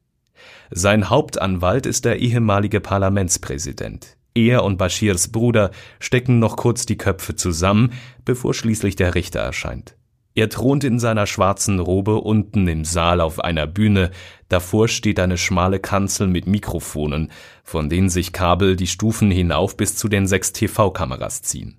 Sein 0.71 1.09
Hauptanwalt 1.09 1.85
ist 1.85 2.05
der 2.05 2.19
ehemalige 2.19 2.79
Parlamentspräsident. 2.79 4.17
Er 4.35 4.63
und 4.63 4.77
Bashirs 4.77 5.31
Bruder 5.31 5.71
stecken 5.99 6.39
noch 6.39 6.55
kurz 6.55 6.85
die 6.85 6.97
Köpfe 6.97 7.35
zusammen, 7.35 7.93
bevor 8.25 8.53
schließlich 8.53 8.95
der 8.95 9.15
Richter 9.15 9.39
erscheint. 9.39 9.95
Er 10.35 10.49
thront 10.49 10.83
in 10.83 10.99
seiner 10.99 11.25
schwarzen 11.25 11.79
Robe 11.79 12.15
unten 12.15 12.67
im 12.67 12.85
Saal 12.85 13.19
auf 13.19 13.39
einer 13.39 13.67
Bühne, 13.67 14.11
davor 14.47 14.87
steht 14.87 15.19
eine 15.19 15.37
schmale 15.37 15.79
Kanzel 15.79 16.27
mit 16.27 16.47
Mikrofonen, 16.47 17.31
von 17.63 17.89
denen 17.89 18.09
sich 18.09 18.31
Kabel 18.31 18.75
die 18.75 18.87
Stufen 18.87 19.31
hinauf 19.31 19.75
bis 19.75 19.95
zu 19.95 20.07
den 20.07 20.27
sechs 20.27 20.53
TV-Kameras 20.53 21.41
ziehen. 21.41 21.77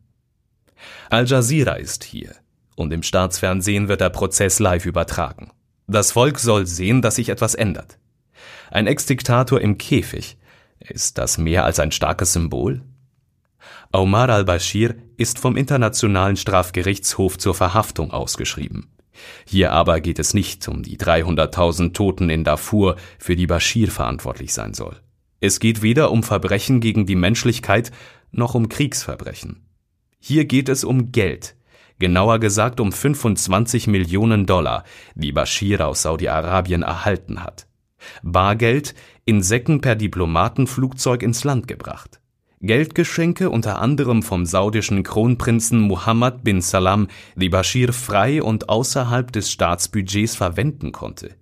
Al 1.11 1.27
Jazeera 1.27 1.75
ist 1.75 2.05
hier, 2.05 2.35
und 2.77 2.93
im 2.93 3.03
Staatsfernsehen 3.03 3.89
wird 3.89 4.01
der 4.01 4.11
Prozess 4.11 4.59
live 4.59 4.87
übertragen. 4.87 5.53
Das 5.87 6.13
Volk 6.13 6.39
soll 6.39 6.67
sehen, 6.67 7.03
dass 7.03 7.17
sich 7.17 7.29
etwas 7.29 7.55
ändert. 7.55 7.99
Ein 8.71 8.87
Ex-Diktator 8.87 9.61
im 9.61 9.79
Käfig, 9.79 10.39
ist 10.81 11.19
das 11.19 11.39
mehr 11.39 11.65
als 11.65 11.79
ein 11.79 11.93
starkes 11.93 12.33
Symbol? 12.33 12.83
Omar 13.93 14.31
al-Bashir 14.31 14.95
ist 15.17 15.41
vom 15.41 15.57
Internationalen 15.57 16.37
Strafgerichtshof 16.37 17.39
zur 17.39 17.57
Verhaftung 17.57 18.13
ausgeschrieben. 18.13 18.87
Hier 19.45 19.73
aber 19.73 20.01
geht 20.01 20.21
es 20.21 20.33
nicht 20.33 20.69
um 20.69 20.85
die 20.85 20.97
300.000 20.97 21.93
Toten 21.93 22.31
in 22.31 22.45
Darfur, 22.45 22.95
für 23.19 23.35
die 23.35 23.49
Bashir 23.49 23.91
verantwortlich 23.91 24.55
sein 24.55 24.75
soll. 24.75 25.01
Es 25.41 25.59
geht 25.59 25.83
weder 25.83 26.13
um 26.13 26.23
Verbrechen 26.23 26.81
gegen 26.81 27.05
die 27.05 27.17
Menschlichkeit 27.17 27.91
noch 28.31 28.55
um 28.55 28.69
Kriegsverbrechen. 28.69 29.67
Hier 30.21 30.45
geht 30.45 30.69
es 30.69 30.85
um 30.85 31.11
Geld, 31.11 31.57
genauer 31.99 32.39
gesagt 32.39 32.79
um 32.79 32.93
25 32.93 33.89
Millionen 33.89 34.47
Dollar, 34.47 34.85
die 35.17 35.33
Bashir 35.33 35.89
aus 35.89 36.03
Saudi-Arabien 36.03 36.83
erhalten 36.83 37.43
hat. 37.43 37.67
Bargeld 38.23 38.95
in 39.25 39.43
Säcken 39.43 39.81
per 39.81 39.97
Diplomatenflugzeug 39.97 41.25
ins 41.25 41.43
Land 41.43 41.67
gebracht. 41.67 42.20
Geldgeschenke 42.63 43.49
unter 43.49 43.81
anderem 43.81 44.23
vom 44.23 44.45
saudischen 44.45 45.03
Kronprinzen 45.03 45.81
Mohammed 45.81 46.45
bin 46.45 46.61
Salam, 46.61 47.09
die 47.35 47.49
Bashir 47.49 47.95
frei 47.95 48.43
und 48.43 48.69
außerhalb 48.69 49.33
des 49.33 49.51
Staatsbudgets 49.51 50.37
verwenden 50.37 50.93
konnte. 50.93 51.37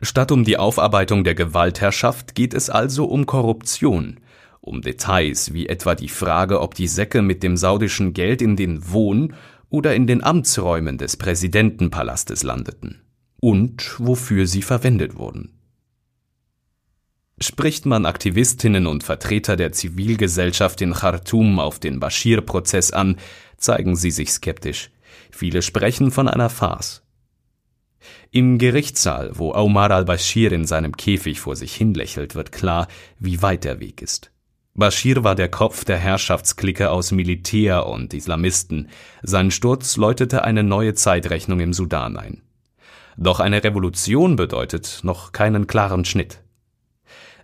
Statt 0.00 0.32
um 0.32 0.44
die 0.44 0.56
Aufarbeitung 0.56 1.24
der 1.24 1.34
Gewaltherrschaft 1.34 2.34
geht 2.34 2.54
es 2.54 2.70
also 2.70 3.04
um 3.04 3.26
Korruption, 3.26 4.20
um 4.62 4.80
Details 4.80 5.52
wie 5.52 5.68
etwa 5.68 5.94
die 5.94 6.08
Frage, 6.08 6.60
ob 6.62 6.74
die 6.74 6.88
Säcke 6.88 7.20
mit 7.20 7.42
dem 7.42 7.58
saudischen 7.58 8.14
Geld 8.14 8.40
in 8.40 8.56
den 8.56 8.90
Wohn- 8.90 9.34
oder 9.68 9.94
in 9.94 10.06
den 10.06 10.24
Amtsräumen 10.24 10.96
des 10.96 11.18
Präsidentenpalastes 11.18 12.42
landeten 12.44 13.02
und 13.40 13.96
wofür 13.98 14.46
sie 14.46 14.62
verwendet 14.62 15.18
wurden. 15.18 15.59
Spricht 17.42 17.86
man 17.86 18.04
Aktivistinnen 18.04 18.86
und 18.86 19.02
Vertreter 19.02 19.56
der 19.56 19.72
Zivilgesellschaft 19.72 20.82
in 20.82 20.92
Khartoum 20.92 21.58
auf 21.58 21.78
den 21.78 21.98
Bashir-Prozess 21.98 22.90
an, 22.90 23.16
zeigen 23.56 23.96
sie 23.96 24.10
sich 24.10 24.30
skeptisch. 24.30 24.90
Viele 25.30 25.62
sprechen 25.62 26.10
von 26.10 26.28
einer 26.28 26.50
Farce. 26.50 27.02
Im 28.30 28.58
Gerichtssaal, 28.58 29.32
wo 29.34 29.54
Omar 29.54 29.90
al-Bashir 29.90 30.52
in 30.52 30.66
seinem 30.66 30.96
Käfig 30.96 31.40
vor 31.40 31.56
sich 31.56 31.74
hinlächelt, 31.74 32.34
wird 32.34 32.52
klar, 32.52 32.88
wie 33.18 33.40
weit 33.40 33.64
der 33.64 33.80
Weg 33.80 34.02
ist. 34.02 34.30
Bashir 34.74 35.24
war 35.24 35.34
der 35.34 35.48
Kopf 35.48 35.84
der 35.84 35.98
Herrschaftsklicke 35.98 36.90
aus 36.90 37.10
Militär 37.10 37.86
und 37.86 38.14
Islamisten. 38.14 38.88
Sein 39.22 39.50
Sturz 39.50 39.96
läutete 39.96 40.44
eine 40.44 40.62
neue 40.62 40.94
Zeitrechnung 40.94 41.60
im 41.60 41.72
Sudan 41.72 42.16
ein. 42.16 42.42
Doch 43.16 43.40
eine 43.40 43.64
Revolution 43.64 44.36
bedeutet 44.36 45.00
noch 45.02 45.32
keinen 45.32 45.66
klaren 45.66 46.04
Schnitt. 46.04 46.40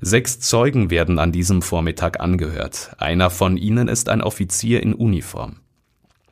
Sechs 0.00 0.40
Zeugen 0.40 0.90
werden 0.90 1.18
an 1.18 1.32
diesem 1.32 1.62
Vormittag 1.62 2.20
angehört. 2.20 2.90
Einer 2.98 3.30
von 3.30 3.56
ihnen 3.56 3.88
ist 3.88 4.08
ein 4.08 4.22
Offizier 4.22 4.82
in 4.82 4.94
Uniform. 4.94 5.56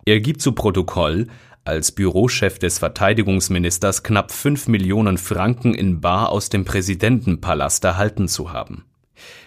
Er 0.04 0.20
gibt 0.20 0.42
zu 0.42 0.52
Protokoll, 0.52 1.28
als 1.64 1.92
Bürochef 1.92 2.58
des 2.58 2.78
Verteidigungsministers 2.78 4.02
knapp 4.02 4.32
fünf 4.32 4.68
Millionen 4.68 5.16
Franken 5.16 5.72
in 5.72 6.02
Bar 6.02 6.30
aus 6.30 6.50
dem 6.50 6.66
Präsidentenpalast 6.66 7.82
erhalten 7.84 8.28
zu 8.28 8.52
haben. 8.52 8.84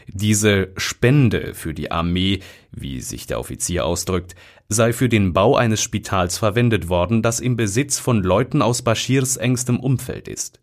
Diese 0.08 0.70
Spende 0.78 1.54
für 1.54 1.76
die 1.76 1.92
Armee, 1.92 2.40
wie 2.72 3.02
sich 3.02 3.28
der 3.28 3.40
Offizier 3.40 3.86
ausdrückt, 3.86 4.36
sei 4.68 4.94
für 4.94 5.10
den 5.10 5.34
Bau 5.34 5.56
eines 5.56 5.82
Spitals 5.82 6.40
verwendet 6.40 6.90
worden, 6.90 7.22
das 7.22 7.40
im 7.40 7.56
Besitz 7.56 8.00
von 8.00 8.24
Leuten 8.24 8.64
aus 8.64 8.82
Bashirs 8.82 9.38
engstem 9.38 9.80
Umfeld 9.80 10.28
ist. 10.28 10.60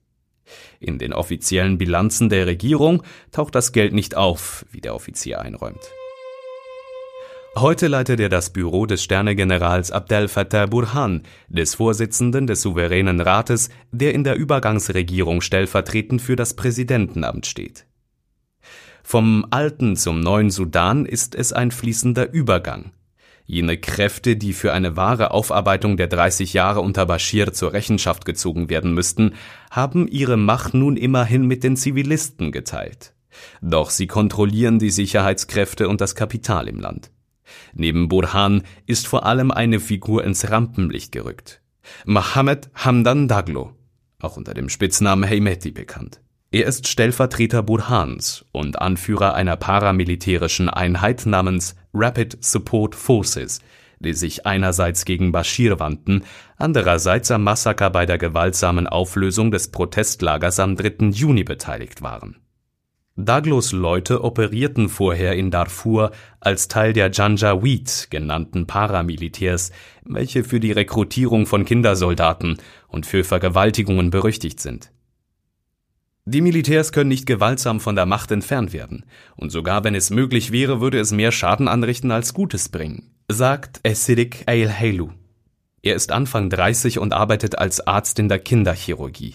In 0.80 0.99
den 0.99 1.12
offiziellen 1.12 1.78
Bilanzen 1.78 2.28
der 2.28 2.46
Regierung 2.46 3.02
taucht 3.32 3.54
das 3.54 3.73
Geld 3.73 3.92
nicht 3.92 4.16
auf, 4.16 4.64
wie 4.70 4.80
der 4.80 4.94
Offizier 4.94 5.40
einräumt. 5.40 5.80
Heute 7.56 7.87
leitet 7.87 8.18
er 8.18 8.28
das 8.28 8.50
Büro 8.50 8.84
des 8.84 9.04
Sternegenerals 9.04 9.92
Abdel 9.92 10.26
Fattah 10.26 10.66
Burhan, 10.66 11.23
des 11.46 11.76
Vorsitzenden 11.76 12.49
des 12.49 12.62
Souveränen 12.62 13.20
Rates, 13.20 13.70
der 13.92 14.12
in 14.12 14.25
der 14.25 14.34
Übergangsregierung 14.34 15.40
stellvertretend 15.40 16.20
für 16.20 16.34
das 16.34 16.54
Präsidentenamt 16.54 17.46
steht. 17.46 17.87
Vom 19.04 19.46
alten 19.50 19.94
zum 19.94 20.18
neuen 20.18 20.50
Sudan 20.50 21.06
ist 21.06 21.37
es 21.37 21.52
ein 21.52 21.70
fließender 21.70 22.32
Übergang. 22.32 22.90
Jene 23.46 23.76
Kräfte, 23.76 24.36
die 24.36 24.54
für 24.54 24.72
eine 24.72 24.96
wahre 24.96 25.30
Aufarbeitung 25.32 25.96
der 25.96 26.06
30 26.06 26.54
Jahre 26.54 26.80
unter 26.80 27.04
Bashir 27.04 27.52
zur 27.52 27.74
Rechenschaft 27.74 28.24
gezogen 28.24 28.70
werden 28.70 28.94
müssten, 28.94 29.34
haben 29.70 30.08
ihre 30.08 30.36
Macht 30.38 30.72
nun 30.72 30.96
immerhin 30.96 31.46
mit 31.46 31.62
den 31.62 31.76
Zivilisten 31.76 32.52
geteilt. 32.52 33.14
Doch 33.60 33.90
sie 33.90 34.06
kontrollieren 34.06 34.78
die 34.78 34.90
Sicherheitskräfte 34.90 35.88
und 35.88 36.00
das 36.00 36.14
Kapital 36.14 36.68
im 36.68 36.80
Land. 36.80 37.10
Neben 37.74 38.08
Burhan 38.08 38.62
ist 38.86 39.06
vor 39.06 39.26
allem 39.26 39.50
eine 39.50 39.80
Figur 39.80 40.24
ins 40.24 40.50
Rampenlicht 40.50 41.12
gerückt. 41.12 41.60
Mohammed 42.06 42.70
Hamdan 42.74 43.28
Daglo, 43.28 43.72
auch 44.20 44.38
unter 44.38 44.54
dem 44.54 44.70
Spitznamen 44.70 45.28
Heymeti 45.28 45.70
bekannt. 45.70 46.20
Er 46.50 46.66
ist 46.66 46.88
Stellvertreter 46.88 47.62
Burhans 47.62 48.44
und 48.52 48.80
Anführer 48.80 49.34
einer 49.34 49.56
paramilitärischen 49.56 50.70
Einheit 50.70 51.26
namens 51.26 51.74
Rapid 51.94 52.36
Support 52.44 52.94
Forces, 52.94 53.60
die 54.00 54.12
sich 54.12 54.46
einerseits 54.46 55.04
gegen 55.04 55.32
Bashir 55.32 55.78
wandten, 55.78 56.24
andererseits 56.56 57.30
am 57.30 57.44
Massaker 57.44 57.90
bei 57.90 58.04
der 58.04 58.18
gewaltsamen 58.18 58.86
Auflösung 58.86 59.50
des 59.50 59.70
Protestlagers 59.70 60.58
am 60.58 60.76
3. 60.76 61.10
Juni 61.10 61.44
beteiligt 61.44 62.02
waren. 62.02 62.36
Daglos 63.16 63.70
Leute 63.70 64.24
operierten 64.24 64.88
vorher 64.88 65.36
in 65.36 65.52
Darfur 65.52 66.10
als 66.40 66.66
Teil 66.66 66.92
der 66.92 67.12
Janjaweed 67.12 68.08
genannten 68.10 68.66
Paramilitärs, 68.66 69.70
welche 70.02 70.42
für 70.42 70.58
die 70.58 70.72
Rekrutierung 70.72 71.46
von 71.46 71.64
Kindersoldaten 71.64 72.58
und 72.88 73.06
für 73.06 73.22
Vergewaltigungen 73.22 74.10
berüchtigt 74.10 74.58
sind. 74.58 74.90
Die 76.26 76.40
Militärs 76.40 76.92
können 76.92 77.10
nicht 77.10 77.26
gewaltsam 77.26 77.80
von 77.80 77.96
der 77.96 78.06
Macht 78.06 78.30
entfernt 78.30 78.72
werden, 78.72 79.04
und 79.36 79.50
sogar 79.50 79.84
wenn 79.84 79.94
es 79.94 80.08
möglich 80.08 80.52
wäre, 80.52 80.80
würde 80.80 80.98
es 80.98 81.12
mehr 81.12 81.32
Schaden 81.32 81.68
anrichten 81.68 82.10
als 82.10 82.32
Gutes 82.32 82.70
bringen, 82.70 83.10
sagt 83.28 83.80
Esidik 83.82 84.42
Eilheilu. 84.46 85.10
Er 85.82 85.94
ist 85.94 86.12
Anfang 86.12 86.48
30 86.48 86.98
und 86.98 87.12
arbeitet 87.12 87.58
als 87.58 87.86
Arzt 87.86 88.18
in 88.18 88.30
der 88.30 88.38
Kinderchirurgie. 88.38 89.34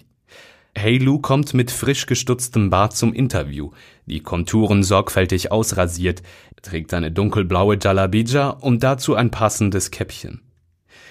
Heilu 0.75 1.19
kommt 1.19 1.53
mit 1.53 1.69
frisch 1.69 2.07
gestutztem 2.07 2.71
Bart 2.71 2.95
zum 2.95 3.13
Interview, 3.13 3.69
die 4.07 4.21
Konturen 4.21 4.81
sorgfältig 4.81 5.51
ausrasiert, 5.51 6.23
trägt 6.63 6.95
eine 6.95 7.11
dunkelblaue 7.11 7.77
Jalabija 7.79 8.49
und 8.49 8.81
dazu 8.81 9.13
ein 9.13 9.29
passendes 9.29 9.91
Käppchen. 9.91 10.41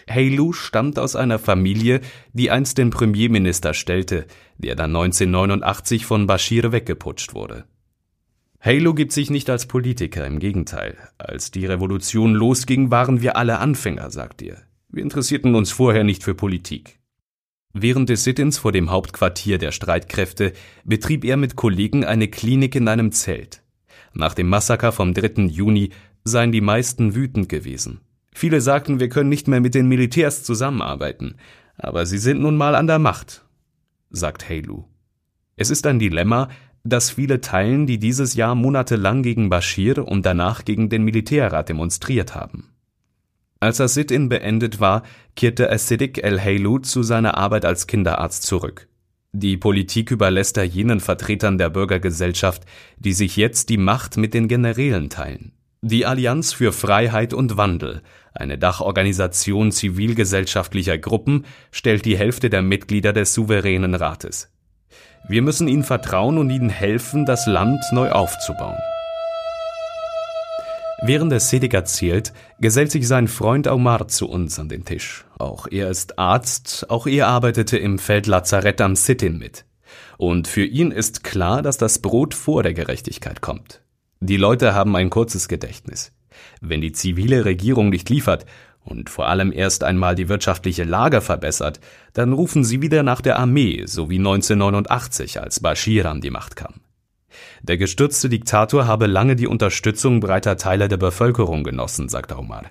Heilu 0.08 0.52
stammt 0.52 0.98
aus 0.98 1.16
einer 1.16 1.38
Familie, 1.38 2.00
die 2.32 2.50
einst 2.50 2.78
den 2.78 2.90
Premierminister 2.90 3.74
stellte, 3.74 4.26
der 4.56 4.74
dann 4.74 4.94
1989 4.96 6.06
von 6.06 6.26
Bashir 6.26 6.72
weggeputscht 6.72 7.34
wurde. 7.34 7.64
Halo 8.60 8.92
gibt 8.92 9.12
sich 9.12 9.30
nicht 9.30 9.50
als 9.50 9.66
Politiker, 9.66 10.26
im 10.26 10.40
Gegenteil. 10.40 10.96
Als 11.16 11.52
die 11.52 11.64
Revolution 11.64 12.34
losging, 12.34 12.90
waren 12.90 13.22
wir 13.22 13.36
alle 13.36 13.58
Anfänger, 13.58 14.10
sagt 14.10 14.42
er. 14.42 14.62
Wir 14.88 15.02
interessierten 15.02 15.54
uns 15.54 15.70
vorher 15.70 16.02
nicht 16.02 16.24
für 16.24 16.34
Politik. 16.34 16.98
Während 17.72 18.08
des 18.08 18.24
Sittens 18.24 18.58
vor 18.58 18.72
dem 18.72 18.90
Hauptquartier 18.90 19.58
der 19.58 19.70
Streitkräfte 19.70 20.54
betrieb 20.84 21.24
er 21.24 21.36
mit 21.36 21.54
Kollegen 21.54 22.04
eine 22.04 22.26
Klinik 22.26 22.74
in 22.74 22.88
einem 22.88 23.12
Zelt. 23.12 23.62
Nach 24.12 24.34
dem 24.34 24.48
Massaker 24.48 24.90
vom 24.90 25.14
3. 25.14 25.42
Juni 25.42 25.90
seien 26.24 26.50
die 26.50 26.60
meisten 26.60 27.14
wütend 27.14 27.48
gewesen. 27.48 28.00
Viele 28.38 28.60
sagten, 28.60 29.00
wir 29.00 29.08
können 29.08 29.30
nicht 29.30 29.48
mehr 29.48 29.60
mit 29.60 29.74
den 29.74 29.88
Militärs 29.88 30.44
zusammenarbeiten, 30.44 31.38
aber 31.76 32.06
sie 32.06 32.18
sind 32.18 32.40
nun 32.40 32.56
mal 32.56 32.76
an 32.76 32.86
der 32.86 33.00
Macht, 33.00 33.44
sagt 34.10 34.48
Heilu. 34.48 34.84
Es 35.56 35.70
ist 35.70 35.84
ein 35.88 35.98
Dilemma, 35.98 36.48
das 36.84 37.10
viele 37.10 37.40
teilen, 37.40 37.88
die 37.88 37.98
dieses 37.98 38.34
Jahr 38.34 38.54
monatelang 38.54 39.24
gegen 39.24 39.48
Bashir 39.48 40.06
und 40.06 40.24
danach 40.24 40.64
gegen 40.64 40.88
den 40.88 41.02
Militärrat 41.02 41.68
demonstriert 41.68 42.36
haben. 42.36 42.68
Als 43.58 43.78
das 43.78 43.94
Sit-in 43.94 44.28
beendet 44.28 44.78
war, 44.78 45.02
kehrte 45.34 45.68
Acidic 45.68 46.22
El-Heilu 46.22 46.78
zu 46.78 47.02
seiner 47.02 47.36
Arbeit 47.36 47.64
als 47.64 47.88
Kinderarzt 47.88 48.44
zurück. 48.44 48.86
Die 49.32 49.56
Politik 49.56 50.12
überlässt 50.12 50.56
er 50.58 50.64
jenen 50.64 51.00
Vertretern 51.00 51.58
der 51.58 51.70
Bürgergesellschaft, 51.70 52.62
die 52.98 53.14
sich 53.14 53.36
jetzt 53.36 53.68
die 53.68 53.78
Macht 53.78 54.16
mit 54.16 54.32
den 54.32 54.46
Generälen 54.46 55.10
teilen. 55.10 55.57
Die 55.82 56.06
Allianz 56.06 56.52
für 56.52 56.72
Freiheit 56.72 57.32
und 57.32 57.56
Wandel, 57.56 58.02
eine 58.34 58.58
Dachorganisation 58.58 59.70
zivilgesellschaftlicher 59.70 60.98
Gruppen, 60.98 61.44
stellt 61.70 62.04
die 62.04 62.18
Hälfte 62.18 62.50
der 62.50 62.62
Mitglieder 62.62 63.12
des 63.12 63.32
souveränen 63.32 63.94
Rates. 63.94 64.52
Wir 65.28 65.40
müssen 65.40 65.68
ihnen 65.68 65.84
vertrauen 65.84 66.38
und 66.38 66.50
ihnen 66.50 66.68
helfen, 66.68 67.26
das 67.26 67.46
Land 67.46 67.80
neu 67.92 68.10
aufzubauen. 68.10 68.78
Während 71.00 71.30
der 71.30 71.38
Sedig 71.38 71.74
erzählt, 71.74 72.32
gesellt 72.60 72.90
sich 72.90 73.06
sein 73.06 73.28
Freund 73.28 73.68
Omar 73.68 74.08
zu 74.08 74.28
uns 74.28 74.58
an 74.58 74.68
den 74.68 74.84
Tisch. 74.84 75.26
Auch 75.38 75.68
er 75.70 75.90
ist 75.90 76.18
Arzt, 76.18 76.86
auch 76.90 77.06
er 77.06 77.28
arbeitete 77.28 77.78
im 77.78 78.00
Feldlazarett 78.00 78.80
am 78.80 78.96
Sittin 78.96 79.38
mit. 79.38 79.64
Und 80.16 80.48
für 80.48 80.64
ihn 80.64 80.90
ist 80.90 81.22
klar, 81.22 81.62
dass 81.62 81.78
das 81.78 82.00
Brot 82.00 82.34
vor 82.34 82.64
der 82.64 82.74
Gerechtigkeit 82.74 83.40
kommt. 83.40 83.80
Die 84.20 84.36
Leute 84.36 84.74
haben 84.74 84.96
ein 84.96 85.10
kurzes 85.10 85.46
Gedächtnis. 85.46 86.12
Wenn 86.60 86.80
die 86.80 86.92
zivile 86.92 87.44
Regierung 87.44 87.88
nicht 87.88 88.10
liefert 88.10 88.46
und 88.84 89.10
vor 89.10 89.28
allem 89.28 89.52
erst 89.52 89.84
einmal 89.84 90.16
die 90.16 90.28
wirtschaftliche 90.28 90.82
Lage 90.82 91.20
verbessert, 91.20 91.78
dann 92.14 92.32
rufen 92.32 92.64
sie 92.64 92.82
wieder 92.82 93.04
nach 93.04 93.20
der 93.20 93.38
Armee, 93.38 93.84
so 93.86 94.10
wie 94.10 94.18
1989, 94.18 95.40
als 95.40 95.60
Bashir 95.60 96.06
an 96.06 96.20
die 96.20 96.30
Macht 96.30 96.56
kam. 96.56 96.74
Der 97.62 97.76
gestürzte 97.76 98.28
Diktator 98.28 98.86
habe 98.86 99.06
lange 99.06 99.36
die 99.36 99.46
Unterstützung 99.46 100.18
breiter 100.18 100.56
Teile 100.56 100.88
der 100.88 100.96
Bevölkerung 100.96 101.62
genossen, 101.62 102.08
sagt 102.08 102.32
Omar. 102.32 102.64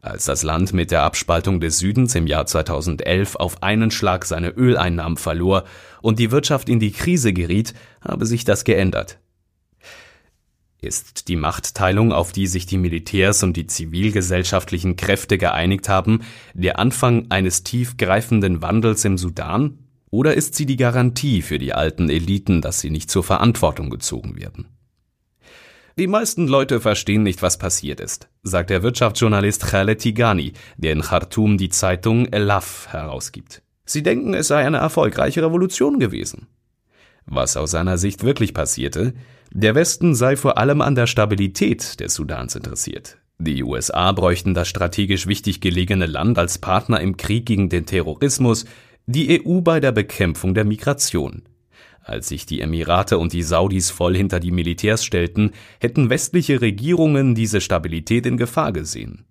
Als 0.00 0.24
das 0.24 0.42
Land 0.42 0.72
mit 0.72 0.90
der 0.90 1.02
Abspaltung 1.02 1.60
des 1.60 1.78
Südens 1.78 2.14
im 2.14 2.26
Jahr 2.26 2.46
2011 2.46 3.36
auf 3.36 3.62
einen 3.62 3.90
Schlag 3.90 4.24
seine 4.24 4.48
Öleinnahmen 4.48 5.16
verlor 5.16 5.64
und 6.00 6.18
die 6.18 6.30
Wirtschaft 6.30 6.68
in 6.68 6.80
die 6.80 6.92
Krise 6.92 7.32
geriet, 7.32 7.74
habe 8.00 8.26
sich 8.26 8.44
das 8.44 8.64
geändert. 8.64 9.18
Ist 10.82 11.28
die 11.28 11.36
Machtteilung, 11.36 12.12
auf 12.12 12.32
die 12.32 12.48
sich 12.48 12.66
die 12.66 12.76
Militärs 12.76 13.44
und 13.44 13.56
die 13.56 13.68
zivilgesellschaftlichen 13.68 14.96
Kräfte 14.96 15.38
geeinigt 15.38 15.88
haben, 15.88 16.22
der 16.54 16.80
Anfang 16.80 17.30
eines 17.30 17.62
tiefgreifenden 17.62 18.62
Wandels 18.62 19.04
im 19.04 19.16
Sudan? 19.16 19.78
Oder 20.10 20.34
ist 20.34 20.56
sie 20.56 20.66
die 20.66 20.76
Garantie 20.76 21.40
für 21.40 21.60
die 21.60 21.72
alten 21.72 22.10
Eliten, 22.10 22.60
dass 22.62 22.80
sie 22.80 22.90
nicht 22.90 23.12
zur 23.12 23.22
Verantwortung 23.22 23.90
gezogen 23.90 24.34
werden? 24.36 24.66
Die 25.98 26.08
meisten 26.08 26.48
Leute 26.48 26.80
verstehen 26.80 27.22
nicht, 27.22 27.42
was 27.42 27.58
passiert 27.58 28.00
ist, 28.00 28.28
sagt 28.42 28.70
der 28.70 28.82
Wirtschaftsjournalist 28.82 29.64
Khaled 29.64 30.00
Tigani, 30.00 30.52
der 30.78 30.94
in 30.94 31.02
Khartoum 31.02 31.58
die 31.58 31.68
Zeitung 31.68 32.26
Elaf 32.32 32.88
herausgibt. 32.90 33.62
Sie 33.84 34.02
denken, 34.02 34.34
es 34.34 34.48
sei 34.48 34.66
eine 34.66 34.78
erfolgreiche 34.78 35.44
Revolution 35.44 36.00
gewesen. 36.00 36.48
Was 37.24 37.56
aus 37.56 37.70
seiner 37.70 37.98
Sicht 37.98 38.24
wirklich 38.24 38.52
passierte, 38.52 39.14
der 39.54 39.74
Westen 39.74 40.14
sei 40.14 40.36
vor 40.36 40.58
allem 40.58 40.80
an 40.80 40.94
der 40.94 41.06
Stabilität 41.06 42.00
des 42.00 42.14
Sudans 42.14 42.54
interessiert. 42.54 43.18
Die 43.38 43.62
USA 43.62 44.12
bräuchten 44.12 44.54
das 44.54 44.68
strategisch 44.68 45.26
wichtig 45.26 45.60
gelegene 45.60 46.06
Land 46.06 46.38
als 46.38 46.58
Partner 46.58 47.00
im 47.00 47.16
Krieg 47.16 47.46
gegen 47.46 47.68
den 47.68 47.86
Terrorismus, 47.86 48.64
die 49.06 49.44
EU 49.44 49.60
bei 49.60 49.80
der 49.80 49.92
Bekämpfung 49.92 50.54
der 50.54 50.64
Migration. 50.64 51.42
Als 52.04 52.28
sich 52.28 52.46
die 52.46 52.60
Emirate 52.60 53.18
und 53.18 53.32
die 53.32 53.42
Saudis 53.42 53.90
voll 53.90 54.16
hinter 54.16 54.40
die 54.40 54.50
Militärs 54.50 55.04
stellten, 55.04 55.52
hätten 55.80 56.10
westliche 56.10 56.60
Regierungen 56.60 57.34
diese 57.34 57.60
Stabilität 57.60 58.26
in 58.26 58.36
Gefahr 58.36 58.72
gesehen. 58.72 59.24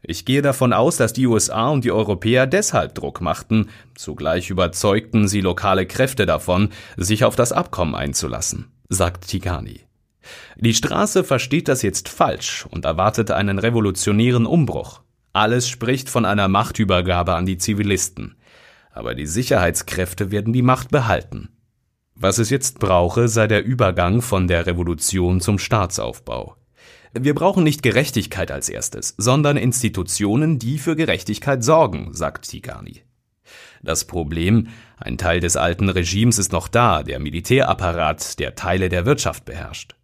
Ich 0.00 0.24
gehe 0.24 0.42
davon 0.42 0.72
aus, 0.72 0.96
dass 0.96 1.12
die 1.12 1.26
USA 1.26 1.68
und 1.68 1.84
die 1.84 1.90
Europäer 1.90 2.46
deshalb 2.46 2.94
Druck 2.94 3.20
machten, 3.20 3.68
zugleich 3.96 4.48
überzeugten 4.48 5.26
sie 5.26 5.40
lokale 5.40 5.86
Kräfte 5.86 6.24
davon, 6.24 6.70
sich 6.96 7.24
auf 7.24 7.34
das 7.34 7.52
Abkommen 7.52 7.96
einzulassen, 7.96 8.66
sagt 8.88 9.28
Tigani. 9.28 9.80
Die 10.56 10.74
Straße 10.74 11.24
versteht 11.24 11.68
das 11.68 11.82
jetzt 11.82 12.08
falsch 12.08 12.66
und 12.70 12.84
erwartet 12.84 13.30
einen 13.30 13.58
revolutionären 13.58 14.46
Umbruch. 14.46 15.00
Alles 15.32 15.68
spricht 15.68 16.08
von 16.08 16.24
einer 16.24 16.48
Machtübergabe 16.48 17.34
an 17.34 17.46
die 17.46 17.58
Zivilisten 17.58 18.36
aber 18.98 19.14
die 19.14 19.26
Sicherheitskräfte 19.26 20.32
werden 20.32 20.52
die 20.52 20.62
Macht 20.62 20.90
behalten. 20.90 21.50
Was 22.16 22.38
es 22.38 22.50
jetzt 22.50 22.80
brauche, 22.80 23.28
sei 23.28 23.46
der 23.46 23.64
Übergang 23.64 24.22
von 24.22 24.48
der 24.48 24.66
Revolution 24.66 25.40
zum 25.40 25.58
Staatsaufbau. 25.58 26.56
Wir 27.14 27.34
brauchen 27.34 27.62
nicht 27.62 27.84
Gerechtigkeit 27.84 28.50
als 28.50 28.68
erstes, 28.68 29.14
sondern 29.16 29.56
Institutionen, 29.56 30.58
die 30.58 30.78
für 30.78 30.96
Gerechtigkeit 30.96 31.62
sorgen, 31.62 32.12
sagt 32.12 32.48
Tigani. 32.50 33.04
Das 33.82 34.06
Problem, 34.06 34.68
ein 34.96 35.18
Teil 35.18 35.40
des 35.40 35.56
alten 35.56 35.88
Regimes 35.88 36.38
ist 36.38 36.52
noch 36.52 36.68
da, 36.68 37.02
der 37.02 37.18
Militärapparat, 37.18 38.38
der 38.38 38.54
Teile 38.54 38.88
der 38.88 39.06
Wirtschaft 39.06 39.44
beherrscht. 39.44 39.94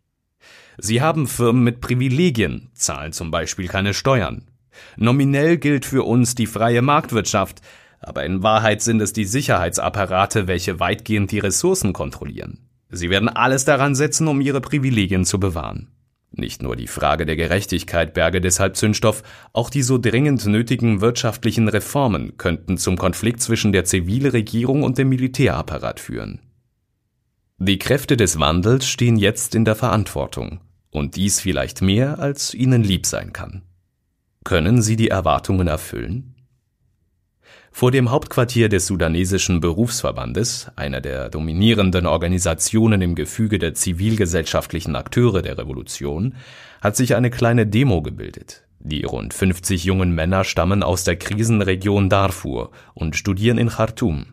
Sie 0.78 1.00
haben 1.00 1.26
Firmen 1.26 1.64
mit 1.64 1.80
Privilegien, 1.80 2.70
zahlen 2.74 3.12
zum 3.12 3.30
Beispiel 3.30 3.68
keine 3.68 3.94
Steuern. 3.94 4.48
Nominell 4.96 5.56
gilt 5.56 5.84
für 5.84 6.02
uns 6.04 6.34
die 6.34 6.46
freie 6.46 6.82
Marktwirtschaft, 6.82 7.60
aber 8.00 8.24
in 8.24 8.42
Wahrheit 8.42 8.82
sind 8.82 9.00
es 9.00 9.12
die 9.12 9.24
Sicherheitsapparate, 9.24 10.46
welche 10.46 10.80
weitgehend 10.80 11.30
die 11.30 11.38
Ressourcen 11.38 11.92
kontrollieren. 11.92 12.68
Sie 12.90 13.10
werden 13.10 13.28
alles 13.28 13.64
daran 13.64 13.94
setzen, 13.94 14.28
um 14.28 14.40
ihre 14.40 14.60
Privilegien 14.60 15.24
zu 15.24 15.40
bewahren. 15.40 15.88
Nicht 16.36 16.62
nur 16.62 16.74
die 16.74 16.88
Frage 16.88 17.26
der 17.26 17.36
Gerechtigkeit 17.36 18.12
berge 18.12 18.40
deshalb 18.40 18.76
Zündstoff, 18.76 19.22
auch 19.52 19.70
die 19.70 19.82
so 19.82 19.98
dringend 19.98 20.44
nötigen 20.46 21.00
wirtschaftlichen 21.00 21.68
Reformen 21.68 22.36
könnten 22.38 22.76
zum 22.76 22.96
Konflikt 22.96 23.40
zwischen 23.40 23.72
der 23.72 23.84
Zivilregierung 23.84 24.82
und 24.82 24.98
dem 24.98 25.10
Militärapparat 25.10 26.00
führen. 26.00 26.40
Die 27.58 27.78
Kräfte 27.78 28.16
des 28.16 28.40
Wandels 28.40 28.88
stehen 28.88 29.16
jetzt 29.16 29.54
in 29.54 29.64
der 29.64 29.76
Verantwortung, 29.76 30.60
und 30.90 31.14
dies 31.14 31.40
vielleicht 31.40 31.82
mehr, 31.82 32.18
als 32.18 32.52
ihnen 32.52 32.82
lieb 32.82 33.06
sein 33.06 33.32
kann. 33.32 33.62
Können 34.44 34.82
sie 34.82 34.96
die 34.96 35.08
Erwartungen 35.08 35.68
erfüllen? 35.68 36.33
Vor 37.76 37.90
dem 37.90 38.12
Hauptquartier 38.12 38.68
des 38.68 38.86
sudanesischen 38.86 39.58
Berufsverbandes, 39.58 40.70
einer 40.76 41.00
der 41.00 41.28
dominierenden 41.28 42.06
Organisationen 42.06 43.02
im 43.02 43.16
Gefüge 43.16 43.58
der 43.58 43.74
zivilgesellschaftlichen 43.74 44.94
Akteure 44.94 45.42
der 45.42 45.58
Revolution, 45.58 46.36
hat 46.80 46.94
sich 46.94 47.16
eine 47.16 47.30
kleine 47.30 47.66
Demo 47.66 48.00
gebildet. 48.00 48.62
Die 48.78 49.02
rund 49.02 49.34
50 49.34 49.82
jungen 49.82 50.14
Männer 50.14 50.44
stammen 50.44 50.84
aus 50.84 51.02
der 51.02 51.16
Krisenregion 51.16 52.08
Darfur 52.08 52.70
und 52.94 53.16
studieren 53.16 53.58
in 53.58 53.70
Khartoum. 53.70 54.26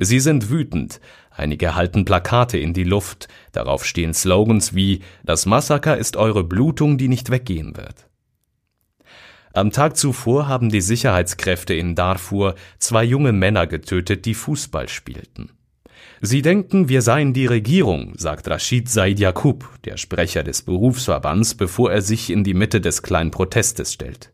Sie 0.00 0.18
sind 0.18 0.50
wütend, 0.50 1.00
Einige 1.30 1.76
halten 1.76 2.04
Plakate 2.04 2.58
in 2.58 2.74
die 2.74 2.82
Luft, 2.82 3.28
darauf 3.52 3.84
stehen 3.86 4.12
Slogans 4.12 4.74
wie 4.74 5.02
Das 5.22 5.46
Massaker 5.46 5.96
ist 5.96 6.16
eure 6.16 6.42
Blutung, 6.42 6.98
die 6.98 7.06
nicht 7.06 7.30
weggehen 7.30 7.76
wird. 7.76 8.08
Am 9.58 9.72
Tag 9.72 9.96
zuvor 9.96 10.46
haben 10.46 10.68
die 10.68 10.80
Sicherheitskräfte 10.80 11.74
in 11.74 11.96
Darfur 11.96 12.54
zwei 12.78 13.02
junge 13.02 13.32
Männer 13.32 13.66
getötet, 13.66 14.24
die 14.24 14.34
Fußball 14.34 14.88
spielten. 14.88 15.50
Sie 16.20 16.42
denken, 16.42 16.88
wir 16.88 17.02
seien 17.02 17.32
die 17.32 17.46
Regierung, 17.46 18.12
sagt 18.16 18.46
Rashid 18.46 18.88
Said 18.88 19.18
Yakub, 19.18 19.68
der 19.84 19.96
Sprecher 19.96 20.44
des 20.44 20.62
Berufsverbands, 20.62 21.56
bevor 21.56 21.90
er 21.90 22.02
sich 22.02 22.30
in 22.30 22.44
die 22.44 22.54
Mitte 22.54 22.80
des 22.80 23.02
kleinen 23.02 23.32
Protestes 23.32 23.94
stellt. 23.94 24.32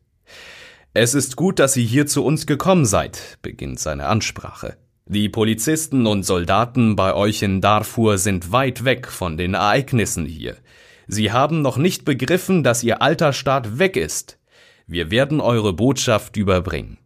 Es 0.93 1.15
ist 1.15 1.37
gut, 1.37 1.59
dass 1.59 1.73
Sie 1.73 1.87
hier 1.87 2.07
zu 2.07 2.23
uns 2.23 2.45
gekommen 2.47 2.85
seid, 2.85 3.39
beginnt 3.41 3.81
seine 3.81 4.05
Ansprache. 4.09 4.77
Die 5.07 5.31
Polizisten 5.31 6.07
und 6.07 6.25
Soldaten 6.25 6.97
bei 6.97 7.15
euch 7.15 7.41
in 7.41 7.63
Darfur 7.63 8.19
sind 8.19 8.53
weit 8.53 8.85
weg 8.85 9.07
von 9.07 9.39
den 9.39 9.55
Ereignissen 9.55 10.27
hier. 10.27 10.59
Sie 11.07 11.33
haben 11.33 11.63
noch 11.63 11.79
nicht 11.79 12.05
begriffen, 12.05 12.63
dass 12.63 12.85
Ihr 12.85 13.01
alter 13.01 13.33
Staat 13.33 13.79
weg 13.79 13.97
ist. 13.97 14.39
Wir 14.87 15.11
werden 15.11 15.41
eure 15.41 15.73
Botschaft 15.73 16.37
überbringen. 16.37 16.99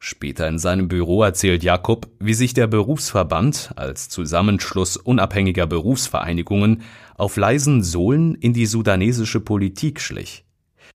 Später 0.00 0.48
in 0.48 0.58
seinem 0.58 0.88
Büro 0.88 1.22
erzählt 1.22 1.62
Jakob, 1.62 2.08
wie 2.18 2.34
sich 2.34 2.54
der 2.54 2.66
Berufsverband 2.66 3.72
als 3.76 4.08
Zusammenschluss 4.08 4.96
unabhängiger 4.96 5.66
Berufsvereinigungen 5.66 6.82
auf 7.16 7.36
leisen 7.36 7.82
Sohlen 7.82 8.34
in 8.34 8.52
die 8.52 8.66
sudanesische 8.66 9.40
Politik 9.40 10.00
schlich. 10.00 10.44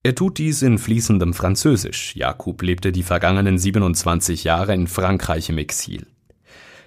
Er 0.03 0.15
tut 0.15 0.37
dies 0.37 0.61
in 0.61 0.77
fließendem 0.77 1.33
Französisch. 1.33 2.15
Jakob 2.15 2.61
lebte 2.61 2.91
die 2.91 3.03
vergangenen 3.03 3.57
27 3.57 4.43
Jahre 4.43 4.73
in 4.73 4.87
Frankreich 4.87 5.49
im 5.49 5.57
Exil. 5.57 6.07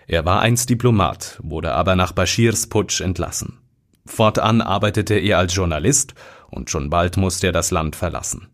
Er 0.07 0.25
war 0.27 0.41
einst 0.41 0.69
Diplomat, 0.69 1.39
wurde 1.43 1.73
aber 1.73 1.97
nach 1.97 2.13
Bashirs 2.13 2.67
Putsch 2.67 3.01
entlassen. 3.01 3.59
Fortan 4.05 4.61
arbeitete 4.61 5.15
er 5.15 5.39
als 5.39 5.55
Journalist 5.55 6.15
und 6.51 6.71
schon 6.71 6.91
bald 6.91 7.17
musste 7.17 7.49
er 7.49 7.53
das 7.53 7.71
Land 7.71 7.97
verlassen. 7.97 8.49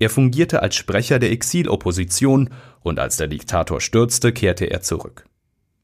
Er 0.00 0.08
fungierte 0.08 0.62
als 0.62 0.76
Sprecher 0.76 1.18
der 1.18 1.30
Exilopposition 1.30 2.48
und 2.80 2.98
als 2.98 3.18
der 3.18 3.28
Diktator 3.28 3.82
stürzte, 3.82 4.32
kehrte 4.32 4.64
er 4.64 4.80
zurück. 4.80 5.26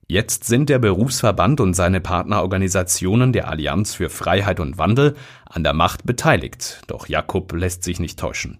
Jetzt 0.09 0.44
sind 0.44 0.70
der 0.70 0.79
Berufsverband 0.79 1.61
und 1.61 1.74
seine 1.74 2.00
Partnerorganisationen 2.00 3.35
der 3.35 3.48
Allianz 3.48 3.94
für 3.94 4.09
Freiheit 4.09 4.59
und 4.59 4.79
Wandel 4.79 5.16
an 5.44 5.64
der 5.64 5.74
Macht 5.74 6.07
beteiligt, 6.07 6.81
doch 6.87 7.09
Jakob 7.09 7.52
lässt 7.52 7.85
sich 7.85 8.00
nicht 8.00 8.18
täuschen. 8.18 8.59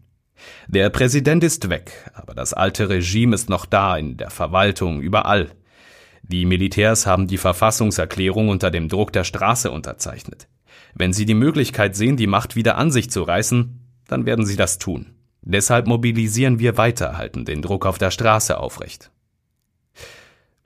Der 0.69 0.91
Präsident 0.91 1.43
ist 1.43 1.71
weg, 1.71 2.11
aber 2.13 2.35
das 2.35 2.53
alte 2.53 2.91
Regime 2.91 3.35
ist 3.35 3.49
noch 3.49 3.65
da 3.65 3.97
in 3.97 4.19
der 4.19 4.31
Verwaltung, 4.31 5.01
überall. 5.01 5.53
Die 6.23 6.45
Militärs 6.45 7.07
haben 7.07 7.29
die 7.29 7.39
Verfassungserklärung 7.39 8.51
unter 8.51 8.71
dem 8.71 8.91
Druck 8.91 9.11
der 9.11 9.25
Straße 9.25 9.71
unterzeichnet. 9.71 10.49
Wenn 10.95 11.15
sie 11.15 11.25
die 11.25 11.35
Möglichkeit 11.35 11.97
sehen, 11.97 12.19
die 12.19 12.27
Macht 12.27 12.57
wieder 12.57 12.77
an 12.77 12.91
sich 12.91 13.11
zu 13.11 13.23
reißen, 13.23 13.81
dann 14.07 14.27
werden 14.27 14.45
sie 14.45 14.57
das 14.57 14.79
tun. 14.79 15.16
Deshalb 15.49 15.87
mobilisieren 15.87 16.59
wir 16.59 16.77
weiter, 16.77 17.17
halten 17.17 17.45
den 17.45 17.63
Druck 17.63 17.87
auf 17.87 17.99
der 17.99 18.11
Straße 18.11 18.59
aufrecht. 18.59 19.13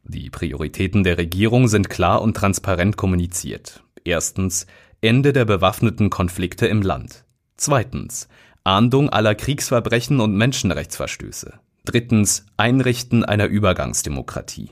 Die 0.05 0.31
Prioritäten 0.31 1.05
der 1.05 1.19
Regierung 1.19 1.69
sind 1.69 1.91
klar 1.91 2.23
und 2.23 2.35
transparent 2.35 2.97
kommuniziert. 2.97 3.83
Erstens 4.05 4.67
Ende 5.03 5.35
der 5.35 5.45
bewaffneten 5.45 6.09
Konflikte 6.09 6.67
im 6.67 6.81
Land. 6.81 7.27
Zweitens 7.59 8.27
Ahndung 8.65 9.11
aller 9.11 9.35
Kriegsverbrechen 9.35 10.19
und 10.19 10.35
Menschenrechtsverstöße. 10.35 11.61
Drittens 11.85 12.47
Einrichten 12.57 13.23
einer 13.23 13.49
Übergangsdemokratie. 13.49 14.71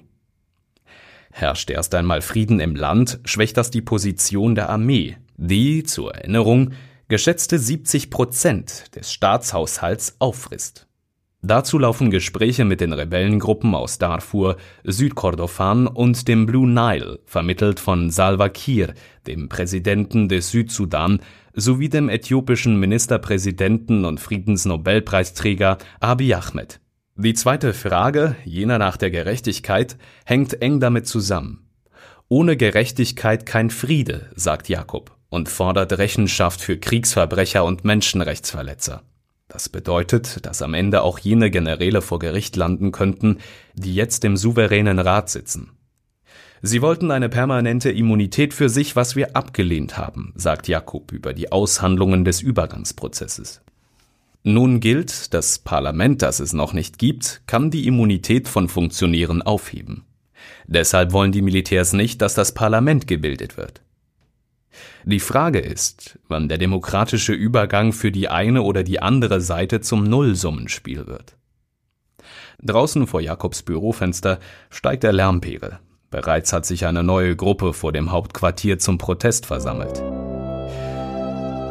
Herrscht 1.30 1.68
erst 1.68 1.94
einmal 1.94 2.22
Frieden 2.22 2.60
im 2.60 2.74
Land, 2.74 3.20
schwächt 3.26 3.58
das 3.58 3.70
die 3.70 3.82
Position 3.82 4.54
der 4.54 4.70
Armee, 4.70 5.18
die, 5.36 5.82
zur 5.82 6.14
Erinnerung, 6.14 6.72
geschätzte 7.08 7.58
70 7.58 8.10
Prozent 8.10 8.94
des 8.94 9.10
Staatshaushalts 9.10 10.16
auffrisst. 10.18 10.86
Dazu 11.40 11.78
laufen 11.78 12.10
Gespräche 12.10 12.66
mit 12.66 12.82
den 12.82 12.92
Rebellengruppen 12.92 13.74
aus 13.74 13.96
Darfur, 13.96 14.56
Südkordofan 14.84 15.86
und 15.86 16.28
dem 16.28 16.44
Blue 16.44 16.68
Nile, 16.68 17.20
vermittelt 17.24 17.80
von 17.80 18.10
Salva 18.10 18.50
Kiir, 18.50 18.92
dem 19.26 19.48
Präsidenten 19.48 20.28
des 20.28 20.50
Südsudan, 20.50 21.20
sowie 21.54 21.88
dem 21.88 22.10
äthiopischen 22.10 22.78
Ministerpräsidenten 22.78 24.04
und 24.04 24.20
Friedensnobelpreisträger 24.20 25.78
Abiy 26.00 26.34
Ahmed. 26.34 26.80
Die 27.16 27.34
zweite 27.34 27.72
Frage, 27.72 28.36
jener 28.44 28.78
nach 28.78 28.98
der 28.98 29.10
Gerechtigkeit, 29.10 29.96
hängt 30.26 30.60
eng 30.60 30.78
damit 30.78 31.06
zusammen. 31.06 31.70
Ohne 32.28 32.56
Gerechtigkeit 32.58 33.46
kein 33.46 33.70
Friede, 33.70 34.30
sagt 34.34 34.68
Jakob 34.68 35.17
und 35.30 35.48
fordert 35.48 35.98
Rechenschaft 35.98 36.60
für 36.60 36.78
Kriegsverbrecher 36.78 37.64
und 37.64 37.84
Menschenrechtsverletzer. 37.84 39.02
Das 39.48 39.68
bedeutet, 39.68 40.44
dass 40.44 40.60
am 40.60 40.74
Ende 40.74 41.02
auch 41.02 41.18
jene 41.18 41.50
Generäle 41.50 42.02
vor 42.02 42.18
Gericht 42.18 42.56
landen 42.56 42.92
könnten, 42.92 43.38
die 43.74 43.94
jetzt 43.94 44.24
im 44.24 44.36
souveränen 44.36 44.98
Rat 44.98 45.30
sitzen. 45.30 45.70
Sie 46.60 46.82
wollten 46.82 47.10
eine 47.10 47.28
permanente 47.28 47.90
Immunität 47.90 48.52
für 48.52 48.68
sich, 48.68 48.96
was 48.96 49.16
wir 49.16 49.36
abgelehnt 49.36 49.96
haben, 49.96 50.32
sagt 50.34 50.68
Jakob 50.68 51.12
über 51.12 51.32
die 51.32 51.52
Aushandlungen 51.52 52.24
des 52.24 52.42
Übergangsprozesses. 52.42 53.62
Nun 54.42 54.80
gilt, 54.80 55.34
das 55.34 55.58
Parlament, 55.58 56.22
das 56.22 56.40
es 56.40 56.52
noch 56.52 56.72
nicht 56.72 56.98
gibt, 56.98 57.42
kann 57.46 57.70
die 57.70 57.86
Immunität 57.86 58.48
von 58.48 58.68
Funktionären 58.68 59.42
aufheben. 59.42 60.04
Deshalb 60.66 61.12
wollen 61.12 61.32
die 61.32 61.42
Militärs 61.42 61.92
nicht, 61.92 62.22
dass 62.22 62.34
das 62.34 62.54
Parlament 62.54 63.06
gebildet 63.06 63.56
wird. 63.56 63.82
Die 65.04 65.20
Frage 65.20 65.58
ist, 65.58 66.18
wann 66.28 66.48
der 66.48 66.58
demokratische 66.58 67.32
Übergang 67.32 67.92
für 67.92 68.12
die 68.12 68.28
eine 68.28 68.62
oder 68.62 68.82
die 68.82 69.00
andere 69.00 69.40
Seite 69.40 69.80
zum 69.80 70.04
Nullsummenspiel 70.04 71.06
wird. 71.06 71.36
Draußen 72.62 73.06
vor 73.06 73.20
Jakobs 73.20 73.62
Bürofenster 73.62 74.38
steigt 74.70 75.04
der 75.04 75.12
Lärmpegel. 75.12 75.78
Bereits 76.10 76.52
hat 76.52 76.66
sich 76.66 76.86
eine 76.86 77.02
neue 77.02 77.36
Gruppe 77.36 77.72
vor 77.72 77.92
dem 77.92 78.10
Hauptquartier 78.10 78.78
zum 78.78 78.98
Protest 78.98 79.46
versammelt. 79.46 80.02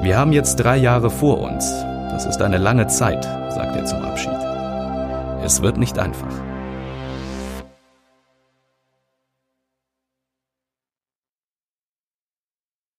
Wir 0.02 0.17
haben 0.17 0.32
jetzt 0.32 0.58
drei 0.58 0.78
Jahre 0.78 1.10
vor 1.10 1.39
uns, 1.41 1.70
das 2.12 2.26
ist 2.26 2.41
eine 2.41 2.58
lange 2.58 2.88
Zeit, 2.88 3.24
sagt 3.24 3.76
er 3.76 3.86
zum 3.86 4.02
Abschied. 4.04 4.32
Es 5.43 5.62
wird 5.62 5.78
nicht 5.78 6.00
einfach. 6.00 6.46